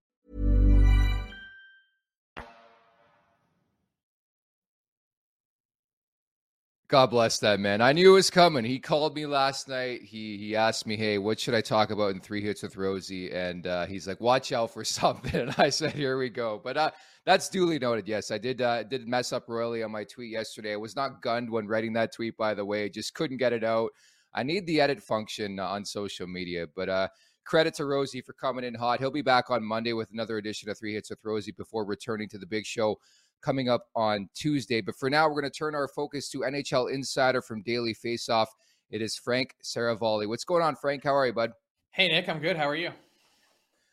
God 6.88 7.06
bless 7.10 7.40
that 7.40 7.58
man. 7.58 7.80
I 7.80 7.92
knew 7.92 8.12
it 8.12 8.14
was 8.14 8.30
coming. 8.30 8.64
He 8.64 8.78
called 8.78 9.16
me 9.16 9.26
last 9.26 9.68
night. 9.68 10.02
He 10.02 10.38
he 10.38 10.54
asked 10.54 10.86
me, 10.86 10.94
"Hey, 10.94 11.18
what 11.18 11.40
should 11.40 11.54
I 11.54 11.60
talk 11.60 11.90
about 11.90 12.14
in 12.14 12.20
three 12.20 12.40
hits 12.40 12.62
with 12.62 12.76
Rosie?" 12.76 13.32
And 13.32 13.66
uh, 13.66 13.86
he's 13.86 14.06
like, 14.06 14.20
"Watch 14.20 14.52
out 14.52 14.70
for 14.72 14.84
something." 14.84 15.34
And 15.34 15.54
I 15.58 15.68
said, 15.68 15.94
"Here 15.94 16.16
we 16.16 16.30
go." 16.30 16.60
But 16.62 16.76
uh, 16.76 16.92
that's 17.24 17.48
duly 17.48 17.80
noted. 17.80 18.06
Yes, 18.06 18.30
I 18.30 18.38
did 18.38 18.62
uh, 18.62 18.84
did 18.84 19.08
mess 19.08 19.32
up 19.32 19.48
royally 19.48 19.82
on 19.82 19.90
my 19.90 20.04
tweet 20.04 20.30
yesterday. 20.30 20.74
I 20.74 20.76
was 20.76 20.94
not 20.94 21.22
gunned 21.22 21.50
when 21.50 21.66
writing 21.66 21.92
that 21.94 22.12
tweet, 22.12 22.36
by 22.36 22.54
the 22.54 22.64
way. 22.64 22.88
Just 22.88 23.14
couldn't 23.14 23.38
get 23.38 23.52
it 23.52 23.64
out. 23.64 23.90
I 24.36 24.42
need 24.42 24.66
the 24.66 24.82
edit 24.82 25.02
function 25.02 25.58
on 25.58 25.84
social 25.84 26.26
media, 26.26 26.66
but 26.76 26.90
uh, 26.90 27.08
credit 27.46 27.72
to 27.74 27.86
Rosie 27.86 28.20
for 28.20 28.34
coming 28.34 28.64
in 28.64 28.74
hot. 28.74 29.00
He'll 29.00 29.10
be 29.10 29.22
back 29.22 29.50
on 29.50 29.64
Monday 29.64 29.94
with 29.94 30.10
another 30.12 30.36
edition 30.36 30.68
of 30.68 30.78
Three 30.78 30.92
Hits 30.92 31.08
with 31.08 31.20
Rosie 31.24 31.52
before 31.52 31.86
returning 31.86 32.28
to 32.28 32.38
the 32.38 32.46
big 32.46 32.66
show 32.66 32.98
coming 33.40 33.70
up 33.70 33.86
on 33.96 34.28
Tuesday. 34.34 34.82
But 34.82 34.96
for 34.96 35.08
now, 35.08 35.26
we're 35.26 35.40
going 35.40 35.50
to 35.50 35.58
turn 35.58 35.74
our 35.74 35.88
focus 35.88 36.28
to 36.30 36.40
NHL 36.40 36.92
Insider 36.92 37.40
from 37.40 37.62
Daily 37.62 37.94
Faceoff. 37.94 38.48
It 38.90 39.00
is 39.00 39.16
Frank 39.16 39.56
Seravalli. 39.64 40.28
What's 40.28 40.44
going 40.44 40.62
on, 40.62 40.76
Frank? 40.76 41.02
How 41.02 41.14
are 41.14 41.26
you, 41.26 41.32
bud? 41.32 41.52
Hey, 41.92 42.08
Nick. 42.08 42.28
I'm 42.28 42.38
good. 42.38 42.58
How 42.58 42.68
are 42.68 42.76
you? 42.76 42.90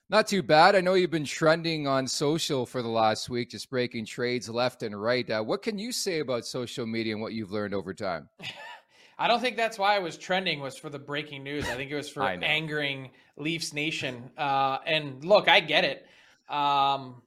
Not 0.09 0.27
too 0.27 0.43
bad. 0.43 0.75
I 0.75 0.81
know 0.81 0.95
you've 0.95 1.09
been 1.09 1.23
trending 1.23 1.87
on 1.87 2.05
social 2.05 2.65
for 2.65 2.81
the 2.81 2.89
last 2.89 3.29
week, 3.29 3.49
just 3.49 3.69
breaking 3.69 4.05
trades 4.05 4.49
left 4.49 4.83
and 4.83 5.01
right. 5.01 5.27
Uh, 5.29 5.41
what 5.41 5.61
can 5.61 5.79
you 5.79 5.93
say 5.93 6.19
about 6.19 6.45
social 6.45 6.85
media 6.85 7.13
and 7.13 7.21
what 7.21 7.31
you've 7.31 7.51
learned 7.51 7.73
over 7.73 7.93
time? 7.93 8.27
I 9.23 9.27
don't 9.27 9.39
think 9.39 9.55
that's 9.55 9.79
why 9.79 9.95
I 9.95 9.99
was 9.99 10.17
trending 10.17 10.59
was 10.59 10.77
for 10.77 10.89
the 10.89 10.99
breaking 10.99 11.45
news. 11.45 11.63
I 11.69 11.75
think 11.75 11.89
it 11.89 11.95
was 11.95 12.09
for 12.09 12.23
angering 12.27 13.11
Leafs 13.37 13.71
Nation. 13.71 14.29
Uh, 14.37 14.79
and 14.85 15.23
look, 15.23 15.47
I 15.47 15.61
get 15.61 15.85
it. 15.85 16.05
Um, 16.49 17.21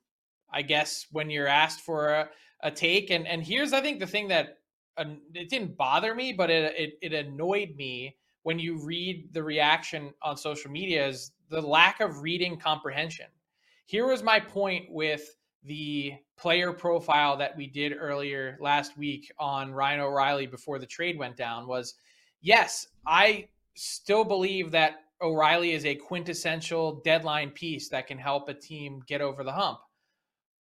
I 0.53 0.61
guess 0.61 1.07
when 1.11 1.31
you're 1.31 1.47
asked 1.47 1.81
for 1.81 2.11
a, 2.11 2.29
a 2.63 2.71
take, 2.71 3.09
and 3.09 3.27
and 3.27 3.43
here's 3.43 3.73
I 3.73 3.81
think 3.81 4.01
the 4.01 4.07
thing 4.07 4.29
that 4.29 4.59
uh, 4.99 5.05
it 5.33 5.49
didn't 5.49 5.79
bother 5.79 6.15
me, 6.15 6.35
but 6.35 6.51
it, 6.51 6.75
it 6.77 6.99
it 7.01 7.13
annoyed 7.15 7.75
me 7.77 8.19
when 8.43 8.59
you 8.59 8.77
read 8.85 9.33
the 9.33 9.43
reaction 9.43 10.13
on 10.21 10.37
social 10.37 10.71
media 10.71 11.09
is 11.09 11.33
the 11.49 11.63
lack 11.63 12.01
of 12.01 12.21
reading 12.21 12.59
comprehension. 12.59 13.27
Here 13.87 14.07
was 14.07 14.23
my 14.23 14.39
point 14.39 14.85
with 14.91 15.35
the 15.67 16.15
player 16.37 16.73
profile 16.73 17.37
that 17.37 17.57
we 17.57 17.67
did 17.67 17.97
earlier 17.99 18.57
last 18.61 18.97
week 18.97 19.33
on 19.39 19.73
Ryan 19.73 20.01
O'Reilly 20.01 20.47
before 20.47 20.79
the 20.79 20.87
trade 20.87 21.19
went 21.19 21.37
down 21.37 21.67
was 21.67 21.95
yes, 22.41 22.87
I 23.07 23.49
still 23.75 24.25
believe 24.25 24.71
that 24.71 25.01
O'Reilly 25.21 25.73
is 25.73 25.85
a 25.85 25.95
quintessential 25.95 27.01
deadline 27.05 27.51
piece 27.51 27.89
that 27.89 28.07
can 28.07 28.19
help 28.19 28.49
a 28.49 28.55
team 28.55 29.03
get 29.07 29.21
over 29.21 29.43
the 29.43 29.53
hump. 29.53 29.79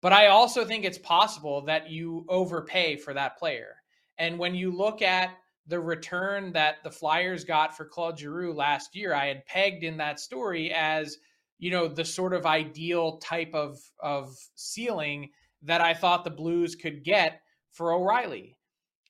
But 0.01 0.13
I 0.13 0.27
also 0.27 0.65
think 0.65 0.85
it's 0.85 0.97
possible 0.97 1.61
that 1.65 1.89
you 1.89 2.25
overpay 2.29 2.97
for 2.97 3.13
that 3.13 3.37
player. 3.37 3.75
And 4.17 4.37
when 4.37 4.53
you 4.53 4.71
look 4.71 5.01
at 5.01 5.31
the 5.67 5.79
return 5.79 6.51
that 6.53 6.83
the 6.83 6.91
Flyers 6.91 7.43
got 7.43 7.75
for 7.75 7.85
Claude 7.85 8.19
Giroux 8.19 8.53
last 8.53 8.95
year, 8.95 9.13
I 9.13 9.27
had 9.27 9.45
pegged 9.45 9.83
in 9.83 9.97
that 9.97 10.19
story 10.19 10.71
as– 10.73 11.17
you 11.63 11.71
know, 11.71 11.87
the 11.87 12.03
sort 12.03 12.33
of 12.33 12.45
ideal 12.45 13.19
type 13.19 13.53
of 13.53 13.79
of 13.99 14.35
ceiling 14.55 15.29
that 15.61 15.79
I 15.79 15.93
thought 15.93 16.25
the 16.25 16.29
Blues 16.29 16.75
could 16.75 17.05
get 17.05 17.39
for 17.71 17.93
O'Reilly. 17.93 18.57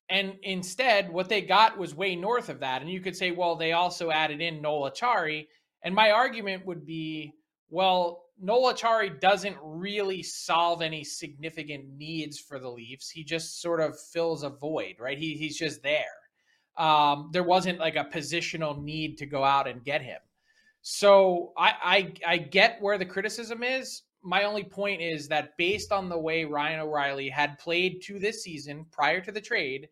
And 0.07 0.35
instead, 0.43 1.11
what 1.11 1.29
they 1.29 1.41
got 1.41 1.79
was 1.79 1.95
way 1.95 2.15
north 2.15 2.49
of 2.49 2.59
that. 2.59 2.83
And 2.83 2.91
you 2.91 3.01
could 3.01 3.15
say, 3.15 3.31
well, 3.31 3.55
they 3.55 3.71
also 3.71 4.11
added 4.11 4.39
in 4.39 4.61
Noel 4.61 4.91
Acciari. 4.91 5.47
And 5.81 5.95
my 5.95 6.11
argument 6.11 6.63
would 6.67 6.85
be, 6.85 7.33
well, 7.69 8.25
Noel 8.39 8.71
Acciari 8.71 9.19
doesn't 9.19 9.57
really 9.63 10.21
solve 10.21 10.83
any 10.83 11.03
significant 11.03 11.85
needs 11.97 12.37
for 12.37 12.59
the 12.59 12.69
Leafs. 12.69 13.09
He 13.09 13.23
just 13.23 13.63
sort 13.63 13.81
of 13.81 13.99
fills 13.99 14.43
a 14.43 14.49
void, 14.49 14.97
right? 14.99 15.17
He, 15.17 15.33
he's 15.33 15.57
just 15.57 15.81
there. 15.81 16.19
Um, 16.77 17.31
there 17.33 17.43
wasn't 17.43 17.79
like 17.79 17.95
a 17.95 18.05
positional 18.05 18.79
need 18.79 19.17
to 19.17 19.25
go 19.25 19.43
out 19.43 19.67
and 19.67 19.83
get 19.83 20.03
him. 20.03 20.19
So 20.83 21.53
I, 21.57 22.13
I 22.25 22.33
I 22.33 22.37
get 22.37 22.81
where 22.81 22.97
the 22.97 23.05
criticism 23.05 23.63
is. 23.63 24.03
My 24.21 24.43
only 24.43 24.65
point 24.65 25.01
is 25.01 25.29
that 25.29 25.57
based 25.57 25.93
on 25.93 26.09
the 26.09 26.17
way 26.17 26.43
Ryan 26.43 26.81
O'Reilly 26.81 27.29
had 27.29 27.57
played 27.57 28.01
to 28.03 28.19
this 28.19 28.43
season 28.43 28.85
prior 28.91 29.21
to 29.21 29.31
the 29.31 29.41
trade, 29.41 29.87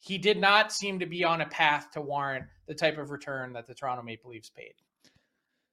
he 0.00 0.18
did 0.18 0.38
not 0.38 0.72
seem 0.72 0.98
to 0.98 1.06
be 1.06 1.22
on 1.22 1.40
a 1.40 1.46
path 1.46 1.92
to 1.92 2.00
warrant 2.00 2.46
the 2.66 2.74
type 2.74 2.98
of 2.98 3.10
return 3.10 3.52
that 3.52 3.66
the 3.66 3.74
Toronto 3.74 4.02
Maple 4.02 4.30
Leafs 4.30 4.50
paid. 4.50 4.74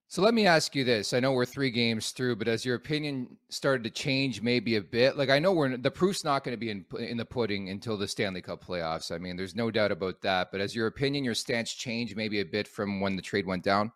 So 0.07 0.21
let 0.21 0.36
me 0.36 0.45
ask 0.45 0.75
you 0.75 0.83
this. 0.83 1.13
I 1.13 1.19
know 1.19 1.31
we're 1.31 1.45
three 1.45 1.71
games 1.71 2.12
through, 2.12 2.36
but 2.36 2.47
as 2.47 2.65
your 2.65 2.75
opinion 2.75 3.36
started 3.49 3.84
to 3.84 3.91
change 3.91 4.43
maybe 4.43 4.75
a 4.75 4.82
bit? 4.82 5.17
Like 5.17 5.30
I 5.30 5.39
know 5.39 5.53
we're 5.53 5.75
the 5.75 5.89
proof's 5.89 6.23
not 6.23 6.43
going 6.43 6.53
to 6.53 6.60
be 6.60 6.69
in 6.69 6.86
in 6.99 7.17
the 7.17 7.25
pudding 7.25 7.69
until 7.69 7.97
the 7.97 8.08
Stanley 8.08 8.43
Cup 8.43 8.63
playoffs. 8.63 9.12
I 9.12 9.17
mean, 9.17 9.38
there's 9.38 9.56
no 9.56 9.71
doubt 9.71 9.91
about 9.91 10.21
that. 10.21 10.51
But 10.51 10.62
as 10.62 10.75
your 10.75 10.86
opinion, 10.86 11.23
your 11.23 11.36
stance 11.36 11.73
changed 11.73 12.15
maybe 12.15 12.41
a 12.41 12.45
bit 12.45 12.67
from 12.67 13.01
when 13.01 13.15
the 13.15 13.23
trade 13.23 13.47
went 13.47 13.63
down? 13.63 13.91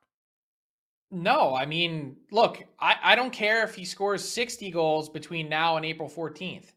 No, 1.14 1.56
I 1.56 1.68
mean, 1.68 2.18
look, 2.32 2.64
I, 2.80 2.96
I 3.04 3.16
don't 3.16 3.32
care 3.32 3.64
if 3.64 3.76
he 3.76 3.86
scores 3.86 4.28
60 4.28 4.72
goals 4.72 5.10
between 5.10 5.48
now 5.48 5.78
and 5.78 5.86
April 5.86 6.10
14th. 6.10 6.74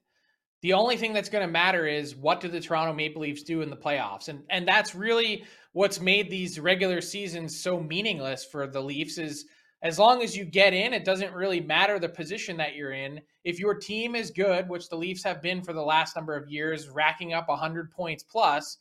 The 0.61 0.75
only 0.75 0.99
thing 0.99 1.15
that's 1.15 1.31
going 1.31 1.47
to 1.47 1.51
matter 1.51 1.87
is 1.87 2.15
what 2.15 2.43
do 2.43 2.49
the 2.49 2.61
Toronto 2.61 2.93
Maple 2.93 3.23
Leafs 3.23 3.43
do 3.43 3.63
in 3.63 3.71
the 3.71 3.77
playoffs? 3.77 4.29
And 4.29 4.43
and 4.51 4.69
that's 4.69 4.95
really 4.95 5.45
what's 5.73 6.01
made 6.01 6.29
these 6.29 6.61
regular 6.61 7.01
seasons 7.01 7.59
so 7.59 7.81
meaningless 7.81 8.45
for 8.45 8.67
the 8.67 8.81
Leafs 8.81 9.17
is 9.17 9.47
as 9.81 9.99
long 9.99 10.23
as 10.23 10.37
you 10.37 10.45
get 10.45 10.75
in, 10.75 10.93
it 10.93 11.05
doesn't 11.05 11.33
really 11.33 11.61
matter 11.61 11.99
the 11.99 12.09
position 12.09 12.59
that 12.59 12.75
you're 12.75 12.93
in. 12.93 13.21
If 13.45 13.59
your 13.59 13.75
team 13.75 14.15
is 14.15 14.31
good, 14.31 14.69
which 14.69 14.91
the 14.91 14.97
Leafs 14.97 15.25
have 15.25 15.41
been 15.41 15.63
for 15.63 15.73
the 15.73 15.83
last 15.83 16.15
number 16.15 16.37
of 16.37 16.51
years, 16.51 16.91
racking 16.91 17.33
up 17.33 17.49
100 17.49 17.91
points 17.91 18.23
plus, 18.23 18.79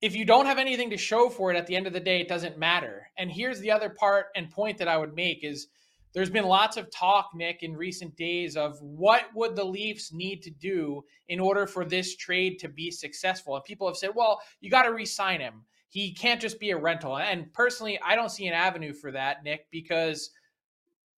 if 0.00 0.16
you 0.16 0.24
don't 0.24 0.46
have 0.46 0.58
anything 0.58 0.90
to 0.90 0.96
show 0.96 1.28
for 1.28 1.50
it 1.52 1.56
at 1.56 1.66
the 1.66 1.76
end 1.76 1.86
of 1.86 1.92
the 1.92 2.00
day, 2.00 2.20
it 2.20 2.28
doesn't 2.28 2.58
matter. 2.58 3.06
And 3.18 3.30
here's 3.30 3.60
the 3.60 3.70
other 3.70 3.90
part 3.90 4.26
and 4.34 4.50
point 4.50 4.78
that 4.78 4.88
I 4.88 4.96
would 4.96 5.14
make 5.14 5.44
is 5.44 5.68
there's 6.12 6.30
been 6.30 6.46
lots 6.46 6.76
of 6.76 6.90
talk, 6.90 7.30
Nick, 7.34 7.62
in 7.62 7.76
recent 7.76 8.16
days 8.16 8.56
of 8.56 8.80
what 8.80 9.24
would 9.34 9.54
the 9.54 9.64
Leafs 9.64 10.12
need 10.12 10.42
to 10.42 10.50
do 10.50 11.04
in 11.28 11.38
order 11.38 11.66
for 11.66 11.84
this 11.84 12.16
trade 12.16 12.58
to 12.60 12.68
be 12.68 12.90
successful. 12.90 13.54
And 13.54 13.64
people 13.64 13.86
have 13.86 13.96
said, 13.96 14.10
well, 14.14 14.40
you 14.60 14.70
got 14.70 14.82
to 14.82 14.92
re-sign 14.94 15.40
him. 15.40 15.64
He 15.88 16.12
can't 16.12 16.40
just 16.40 16.58
be 16.58 16.70
a 16.70 16.78
rental. 16.78 17.18
And 17.18 17.52
personally, 17.52 17.98
I 18.04 18.16
don't 18.16 18.30
see 18.30 18.46
an 18.46 18.54
avenue 18.54 18.92
for 18.92 19.12
that, 19.12 19.44
Nick, 19.44 19.66
because 19.70 20.30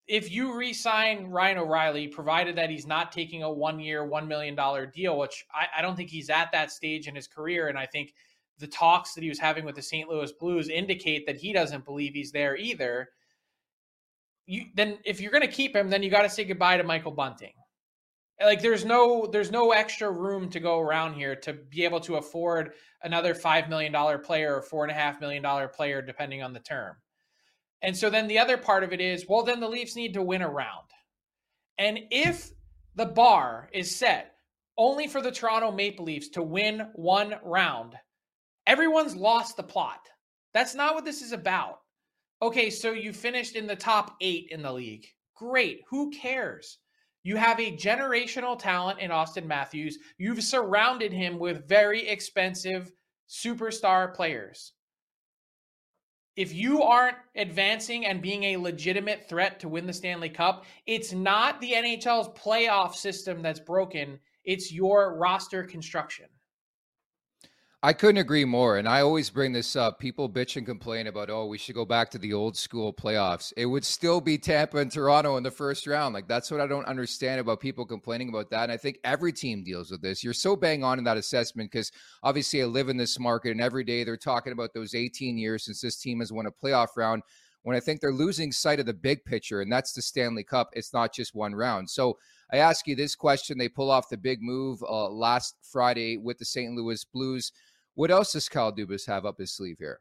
if 0.08 0.30
you 0.32 0.56
re-sign 0.56 1.26
Ryan 1.26 1.58
O'Reilly, 1.58 2.08
provided 2.08 2.56
that 2.56 2.68
he's 2.68 2.86
not 2.86 3.12
taking 3.12 3.44
a 3.44 3.52
one-year, 3.52 4.04
one 4.04 4.28
million 4.28 4.54
dollar 4.54 4.84
deal, 4.84 5.18
which 5.18 5.44
I, 5.54 5.78
I 5.78 5.82
don't 5.82 5.94
think 5.94 6.10
he's 6.10 6.28
at 6.28 6.52
that 6.52 6.72
stage 6.72 7.06
in 7.06 7.14
his 7.14 7.28
career, 7.28 7.68
and 7.68 7.78
I 7.78 7.86
think 7.86 8.12
the 8.58 8.66
talks 8.66 9.14
that 9.14 9.22
he 9.22 9.28
was 9.28 9.38
having 9.38 9.64
with 9.64 9.74
the 9.74 9.82
St. 9.82 10.08
Louis 10.08 10.32
Blues 10.32 10.68
indicate 10.68 11.26
that 11.26 11.36
he 11.36 11.52
doesn't 11.52 11.84
believe 11.84 12.14
he's 12.14 12.32
there 12.32 12.56
either. 12.56 13.08
You 14.46 14.66
then 14.74 14.98
if 15.04 15.20
you're 15.20 15.32
going 15.32 15.42
to 15.42 15.48
keep 15.48 15.74
him, 15.74 15.90
then 15.90 16.02
you 16.02 16.10
got 16.10 16.22
to 16.22 16.30
say 16.30 16.44
goodbye 16.44 16.76
to 16.76 16.84
Michael 16.84 17.12
Bunting. 17.12 17.52
Like 18.40 18.60
there's 18.60 18.84
no 18.84 19.26
there's 19.26 19.50
no 19.50 19.72
extra 19.72 20.10
room 20.10 20.50
to 20.50 20.60
go 20.60 20.80
around 20.80 21.14
here 21.14 21.36
to 21.36 21.52
be 21.52 21.84
able 21.84 22.00
to 22.00 22.16
afford 22.16 22.72
another 23.02 23.34
five 23.34 23.68
million 23.68 23.92
dollar 23.92 24.18
player 24.18 24.56
or 24.56 24.62
four 24.62 24.84
and 24.84 24.90
a 24.90 24.94
half 24.94 25.20
million 25.20 25.42
dollar 25.42 25.68
player 25.68 26.02
depending 26.02 26.42
on 26.42 26.52
the 26.52 26.60
term. 26.60 26.96
And 27.82 27.96
so 27.96 28.10
then 28.10 28.28
the 28.28 28.38
other 28.38 28.56
part 28.56 28.84
of 28.84 28.92
it 28.92 29.00
is 29.00 29.26
well 29.28 29.44
then 29.44 29.60
the 29.60 29.68
Leafs 29.68 29.96
need 29.96 30.14
to 30.14 30.22
win 30.22 30.42
a 30.42 30.48
round. 30.48 30.88
And 31.78 32.00
if 32.10 32.50
the 32.94 33.06
bar 33.06 33.68
is 33.72 33.96
set 33.96 34.34
only 34.76 35.06
for 35.06 35.20
the 35.20 35.30
Toronto 35.30 35.70
Maple 35.70 36.04
Leafs 36.04 36.28
to 36.30 36.42
win 36.42 36.88
one 36.94 37.36
round, 37.44 37.94
Everyone's 38.66 39.16
lost 39.16 39.56
the 39.56 39.62
plot. 39.62 40.08
That's 40.54 40.74
not 40.74 40.94
what 40.94 41.04
this 41.04 41.22
is 41.22 41.32
about. 41.32 41.80
Okay, 42.40 42.70
so 42.70 42.92
you 42.92 43.12
finished 43.12 43.56
in 43.56 43.66
the 43.66 43.76
top 43.76 44.16
eight 44.20 44.48
in 44.50 44.62
the 44.62 44.72
league. 44.72 45.06
Great. 45.36 45.82
Who 45.90 46.10
cares? 46.10 46.78
You 47.24 47.36
have 47.36 47.60
a 47.60 47.76
generational 47.76 48.58
talent 48.58 48.98
in 48.98 49.10
Austin 49.10 49.46
Matthews. 49.46 49.98
You've 50.18 50.42
surrounded 50.42 51.12
him 51.12 51.38
with 51.38 51.68
very 51.68 52.08
expensive 52.08 52.90
superstar 53.28 54.12
players. 54.12 54.72
If 56.34 56.54
you 56.54 56.82
aren't 56.82 57.18
advancing 57.36 58.06
and 58.06 58.22
being 58.22 58.44
a 58.44 58.56
legitimate 58.56 59.28
threat 59.28 59.60
to 59.60 59.68
win 59.68 59.86
the 59.86 59.92
Stanley 59.92 60.30
Cup, 60.30 60.64
it's 60.86 61.12
not 61.12 61.60
the 61.60 61.72
NHL's 61.72 62.28
playoff 62.40 62.94
system 62.94 63.42
that's 63.42 63.60
broken, 63.60 64.18
it's 64.44 64.72
your 64.72 65.16
roster 65.18 65.62
construction. 65.62 66.26
I 67.84 67.92
couldn't 67.92 68.18
agree 68.18 68.44
more. 68.44 68.76
And 68.76 68.88
I 68.88 69.00
always 69.00 69.28
bring 69.28 69.52
this 69.52 69.74
up. 69.74 69.98
People 69.98 70.30
bitch 70.30 70.56
and 70.56 70.64
complain 70.64 71.08
about, 71.08 71.30
oh, 71.30 71.46
we 71.46 71.58
should 71.58 71.74
go 71.74 71.84
back 71.84 72.10
to 72.10 72.18
the 72.18 72.32
old 72.32 72.56
school 72.56 72.92
playoffs. 72.92 73.52
It 73.56 73.66
would 73.66 73.84
still 73.84 74.20
be 74.20 74.38
Tampa 74.38 74.78
and 74.78 74.90
Toronto 74.90 75.36
in 75.36 75.42
the 75.42 75.50
first 75.50 75.88
round. 75.88 76.14
Like, 76.14 76.28
that's 76.28 76.48
what 76.48 76.60
I 76.60 76.68
don't 76.68 76.86
understand 76.86 77.40
about 77.40 77.58
people 77.58 77.84
complaining 77.84 78.28
about 78.28 78.50
that. 78.50 78.62
And 78.62 78.72
I 78.72 78.76
think 78.76 79.00
every 79.02 79.32
team 79.32 79.64
deals 79.64 79.90
with 79.90 80.00
this. 80.00 80.22
You're 80.22 80.32
so 80.32 80.54
bang 80.54 80.84
on 80.84 80.98
in 80.98 81.04
that 81.04 81.16
assessment 81.16 81.72
because 81.72 81.90
obviously 82.22 82.62
I 82.62 82.66
live 82.66 82.88
in 82.88 82.96
this 82.96 83.18
market 83.18 83.50
and 83.50 83.60
every 83.60 83.82
day 83.82 84.04
they're 84.04 84.16
talking 84.16 84.52
about 84.52 84.72
those 84.74 84.94
18 84.94 85.36
years 85.36 85.64
since 85.64 85.80
this 85.80 85.96
team 85.96 86.20
has 86.20 86.32
won 86.32 86.46
a 86.46 86.52
playoff 86.52 86.96
round 86.96 87.24
when 87.62 87.76
I 87.76 87.80
think 87.80 88.00
they're 88.00 88.12
losing 88.12 88.52
sight 88.52 88.80
of 88.80 88.86
the 88.86 88.94
big 88.94 89.24
picture, 89.24 89.60
and 89.60 89.70
that's 89.70 89.92
the 89.92 90.02
Stanley 90.02 90.42
Cup. 90.42 90.70
It's 90.72 90.92
not 90.92 91.14
just 91.14 91.34
one 91.34 91.54
round. 91.54 91.88
So 91.88 92.18
I 92.52 92.56
ask 92.56 92.86
you 92.86 92.96
this 92.96 93.14
question. 93.14 93.56
They 93.56 93.68
pull 93.68 93.90
off 93.90 94.08
the 94.08 94.16
big 94.16 94.42
move 94.42 94.82
uh, 94.82 95.08
last 95.08 95.54
Friday 95.62 96.16
with 96.16 96.38
the 96.38 96.44
St. 96.44 96.74
Louis 96.74 97.04
Blues. 97.04 97.52
What 97.94 98.10
else 98.10 98.32
does 98.32 98.48
Kyle 98.48 98.72
Dubas 98.72 99.06
have 99.06 99.26
up 99.26 99.38
his 99.38 99.52
sleeve 99.52 99.76
here? 99.78 100.00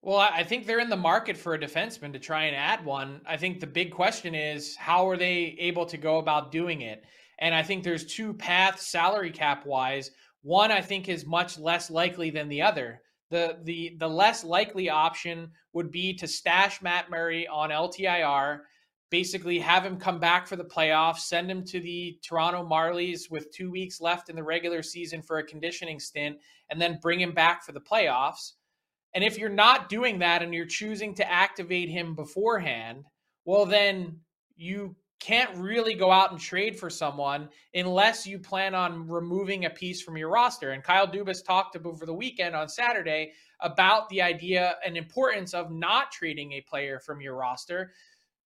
Well, 0.00 0.18
I 0.18 0.42
think 0.42 0.66
they're 0.66 0.80
in 0.80 0.90
the 0.90 0.96
market 0.96 1.36
for 1.36 1.54
a 1.54 1.58
defenseman 1.58 2.12
to 2.12 2.18
try 2.18 2.44
and 2.44 2.56
add 2.56 2.84
one. 2.84 3.20
I 3.24 3.36
think 3.36 3.60
the 3.60 3.68
big 3.68 3.92
question 3.92 4.34
is 4.34 4.74
how 4.74 5.08
are 5.08 5.16
they 5.16 5.56
able 5.60 5.86
to 5.86 5.96
go 5.96 6.18
about 6.18 6.50
doing 6.50 6.80
it? 6.80 7.04
And 7.38 7.54
I 7.54 7.62
think 7.62 7.84
there's 7.84 8.04
two 8.04 8.34
paths 8.34 8.88
salary 8.88 9.30
cap 9.30 9.64
wise. 9.64 10.10
One 10.42 10.72
I 10.72 10.80
think 10.80 11.08
is 11.08 11.24
much 11.24 11.56
less 11.56 11.88
likely 11.88 12.30
than 12.30 12.48
the 12.48 12.62
other. 12.62 13.00
The 13.30 13.58
the 13.62 13.96
the 13.98 14.08
less 14.08 14.42
likely 14.42 14.90
option 14.90 15.52
would 15.72 15.92
be 15.92 16.14
to 16.14 16.26
stash 16.26 16.82
Matt 16.82 17.08
Murray 17.08 17.46
on 17.46 17.70
LTIR, 17.70 18.60
basically 19.12 19.60
have 19.60 19.84
him 19.84 19.96
come 19.96 20.18
back 20.18 20.48
for 20.48 20.56
the 20.56 20.64
playoffs, 20.64 21.20
send 21.20 21.48
him 21.48 21.64
to 21.66 21.78
the 21.78 22.18
Toronto 22.20 22.68
Marlies 22.68 23.30
with 23.30 23.52
2 23.52 23.70
weeks 23.70 24.00
left 24.00 24.28
in 24.28 24.34
the 24.34 24.42
regular 24.42 24.82
season 24.82 25.22
for 25.22 25.38
a 25.38 25.46
conditioning 25.46 26.00
stint 26.00 26.38
and 26.70 26.80
then 26.80 26.98
bring 27.00 27.20
him 27.20 27.32
back 27.32 27.62
for 27.62 27.70
the 27.70 27.80
playoffs 27.80 28.54
and 29.14 29.22
if 29.22 29.38
you're 29.38 29.50
not 29.50 29.88
doing 29.88 30.18
that 30.20 30.42
and 30.42 30.54
you're 30.54 30.66
choosing 30.66 31.14
to 31.16 31.30
activate 31.30 31.88
him 31.88 32.14
beforehand, 32.14 33.04
well, 33.44 33.66
then 33.66 34.18
you 34.56 34.96
can't 35.20 35.54
really 35.56 35.94
go 35.94 36.10
out 36.10 36.32
and 36.32 36.40
trade 36.40 36.76
for 36.76 36.90
someone 36.90 37.48
unless 37.74 38.26
you 38.26 38.38
plan 38.38 38.74
on 38.74 39.06
removing 39.06 39.66
a 39.66 39.70
piece 39.70 40.02
from 40.02 40.16
your 40.16 40.30
roster. 40.30 40.70
And 40.70 40.82
Kyle 40.82 41.06
Dubas 41.06 41.44
talked 41.44 41.76
over 41.76 42.06
the 42.06 42.14
weekend 42.14 42.56
on 42.56 42.68
Saturday 42.68 43.32
about 43.60 44.08
the 44.08 44.20
idea 44.20 44.76
and 44.84 44.96
importance 44.96 45.54
of 45.54 45.70
not 45.70 46.10
trading 46.10 46.52
a 46.52 46.60
player 46.62 46.98
from 46.98 47.20
your 47.20 47.36
roster 47.36 47.92